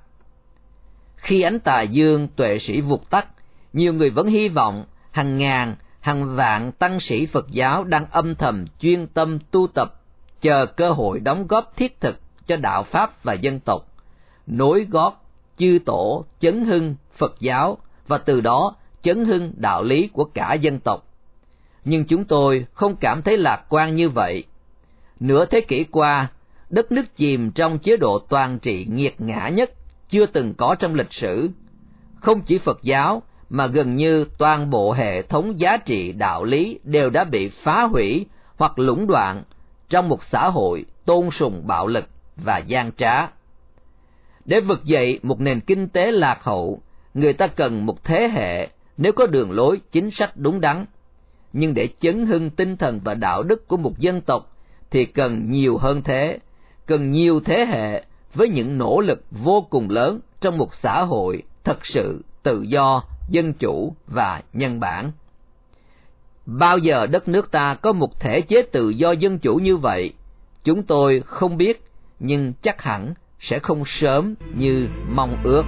Khi 1.15 1.41
ánh 1.41 1.60
tà 1.60 1.82
dương 1.82 2.27
tuệ 2.36 2.60
sĩ 2.60 2.82
vụt 2.82 3.10
tắt, 3.10 3.27
nhiều 3.73 3.93
người 3.93 4.10
vẫn 4.10 4.27
hy 4.27 4.47
vọng 4.47 4.86
hàng 5.12 5.38
ngàn 5.38 5.75
hàng 6.01 6.35
vạn 6.35 6.71
tăng 6.71 6.99
sĩ 6.99 7.25
Phật 7.25 7.51
giáo 7.51 7.83
đang 7.83 8.05
âm 8.11 8.35
thầm 8.35 8.65
chuyên 8.79 9.07
tâm 9.07 9.39
tu 9.51 9.67
tập, 9.67 10.01
chờ 10.41 10.65
cơ 10.65 10.91
hội 10.91 11.19
đóng 11.19 11.47
góp 11.47 11.77
thiết 11.77 12.01
thực 12.01 12.19
cho 12.47 12.57
đạo 12.57 12.83
Pháp 12.83 13.23
và 13.23 13.33
dân 13.33 13.59
tộc, 13.59 13.87
nối 14.47 14.85
gót 14.89 15.23
chư 15.57 15.79
tổ 15.85 16.25
chấn 16.39 16.65
hưng 16.65 16.95
Phật 17.17 17.35
giáo 17.39 17.77
và 18.07 18.17
từ 18.17 18.41
đó 18.41 18.75
chấn 19.01 19.25
hưng 19.25 19.53
đạo 19.57 19.83
lý 19.83 20.07
của 20.07 20.25
cả 20.25 20.53
dân 20.53 20.79
tộc. 20.79 21.07
Nhưng 21.85 22.05
chúng 22.05 22.25
tôi 22.25 22.65
không 22.73 22.95
cảm 22.95 23.21
thấy 23.21 23.37
lạc 23.37 23.65
quan 23.69 23.95
như 23.95 24.09
vậy. 24.09 24.43
Nửa 25.19 25.45
thế 25.45 25.61
kỷ 25.61 25.83
qua, 25.83 26.27
đất 26.69 26.91
nước 26.91 27.15
chìm 27.15 27.51
trong 27.51 27.79
chế 27.79 27.97
độ 27.97 28.19
toàn 28.19 28.59
trị 28.59 28.85
nghiệt 28.89 29.21
ngã 29.21 29.49
nhất 29.49 29.71
chưa 30.09 30.25
từng 30.25 30.53
có 30.57 30.75
trong 30.75 30.95
lịch 30.95 31.13
sử. 31.13 31.49
Không 32.15 32.41
chỉ 32.41 32.57
Phật 32.57 32.79
giáo 32.81 33.23
mà 33.53 33.67
gần 33.67 33.95
như 33.95 34.25
toàn 34.37 34.69
bộ 34.69 34.91
hệ 34.91 35.21
thống 35.21 35.59
giá 35.59 35.77
trị 35.77 36.11
đạo 36.11 36.43
lý 36.43 36.79
đều 36.83 37.09
đã 37.09 37.23
bị 37.23 37.49
phá 37.49 37.83
hủy 37.83 38.25
hoặc 38.57 38.79
lũng 38.79 39.07
đoạn 39.07 39.43
trong 39.89 40.09
một 40.09 40.23
xã 40.23 40.49
hội 40.49 40.85
tôn 41.05 41.29
sùng 41.29 41.61
bạo 41.67 41.87
lực 41.87 42.05
và 42.35 42.57
gian 42.57 42.91
trá. 42.91 43.27
Để 44.45 44.59
vực 44.59 44.83
dậy 44.83 45.19
một 45.23 45.39
nền 45.41 45.59
kinh 45.59 45.87
tế 45.87 46.11
lạc 46.11 46.37
hậu, 46.43 46.81
người 47.13 47.33
ta 47.33 47.47
cần 47.47 47.85
một 47.85 48.03
thế 48.03 48.27
hệ 48.27 48.67
nếu 48.97 49.11
có 49.11 49.25
đường 49.25 49.51
lối 49.51 49.81
chính 49.91 50.11
sách 50.11 50.31
đúng 50.35 50.61
đắn. 50.61 50.85
Nhưng 51.53 51.73
để 51.73 51.89
chấn 51.99 52.25
hưng 52.25 52.49
tinh 52.49 52.77
thần 52.77 52.99
và 53.03 53.13
đạo 53.13 53.43
đức 53.43 53.67
của 53.67 53.77
một 53.77 53.99
dân 53.99 54.21
tộc 54.21 54.57
thì 54.91 55.05
cần 55.05 55.51
nhiều 55.51 55.77
hơn 55.77 56.01
thế, 56.03 56.39
cần 56.85 57.11
nhiều 57.11 57.39
thế 57.45 57.65
hệ 57.65 58.03
với 58.33 58.49
những 58.49 58.77
nỗ 58.77 58.99
lực 58.99 59.23
vô 59.31 59.67
cùng 59.69 59.89
lớn 59.89 60.19
trong 60.41 60.57
một 60.57 60.73
xã 60.73 61.03
hội 61.03 61.43
thật 61.63 61.85
sự 61.85 62.23
tự 62.43 62.61
do 62.61 63.03
dân 63.32 63.54
chủ 63.54 63.96
và 64.08 64.41
nhân 64.54 64.80
bản. 64.80 65.12
Bao 66.46 66.78
giờ 66.78 67.08
đất 67.08 67.28
nước 67.28 67.52
ta 67.52 67.76
có 67.82 67.94
một 67.94 68.20
thể 68.20 68.41
chế 68.41 68.62
tự 68.62 68.89
do 68.89 69.12
dân 69.12 69.39
chủ 69.39 69.56
như 69.56 69.78
vậy, 69.78 70.13
chúng 70.63 70.84
tôi 70.84 71.24
không 71.26 71.58
biết, 71.58 71.86
nhưng 72.20 72.54
chắc 72.62 72.82
hẳn 72.82 73.13
sẽ 73.39 73.60
không 73.60 73.86
sớm 73.86 74.36
như 74.56 74.88
mong 75.10 75.38
ước. 75.44 75.63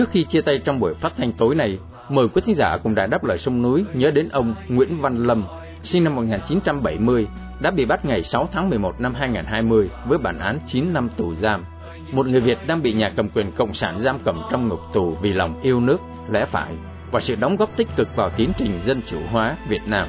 Trước 0.00 0.10
khi 0.10 0.24
chia 0.24 0.40
tay 0.40 0.58
trong 0.64 0.80
buổi 0.80 0.94
phát 0.94 1.12
thanh 1.16 1.32
tối 1.32 1.54
này, 1.54 1.78
mời 2.08 2.28
quý 2.28 2.42
thính 2.46 2.54
giả 2.54 2.78
cùng 2.82 2.94
đài 2.94 3.06
đáp 3.06 3.24
lời 3.24 3.38
sông 3.38 3.62
núi 3.62 3.84
nhớ 3.94 4.10
đến 4.10 4.28
ông 4.28 4.54
Nguyễn 4.68 5.00
Văn 5.00 5.26
Lâm, 5.26 5.44
sinh 5.82 6.04
năm 6.04 6.16
1970, 6.16 7.26
đã 7.60 7.70
bị 7.70 7.84
bắt 7.84 8.04
ngày 8.04 8.22
6 8.22 8.48
tháng 8.52 8.70
11 8.70 9.00
năm 9.00 9.14
2020 9.14 9.90
với 10.06 10.18
bản 10.18 10.38
án 10.38 10.58
9 10.66 10.92
năm 10.92 11.08
tù 11.16 11.34
giam. 11.34 11.64
Một 12.12 12.26
người 12.26 12.40
Việt 12.40 12.58
đang 12.66 12.82
bị 12.82 12.92
nhà 12.92 13.12
cầm 13.16 13.28
quyền 13.28 13.52
Cộng 13.52 13.74
sản 13.74 14.00
giam 14.00 14.18
cầm 14.24 14.42
trong 14.50 14.68
ngục 14.68 14.80
tù 14.92 15.16
vì 15.22 15.32
lòng 15.32 15.60
yêu 15.62 15.80
nước, 15.80 15.98
lẽ 16.30 16.44
phải 16.44 16.72
và 17.10 17.20
sự 17.20 17.36
đóng 17.40 17.56
góp 17.56 17.76
tích 17.76 17.88
cực 17.96 18.16
vào 18.16 18.30
tiến 18.30 18.52
trình 18.58 18.80
dân 18.84 19.02
chủ 19.10 19.18
hóa 19.30 19.56
Việt 19.68 19.82
Nam. 19.86 20.08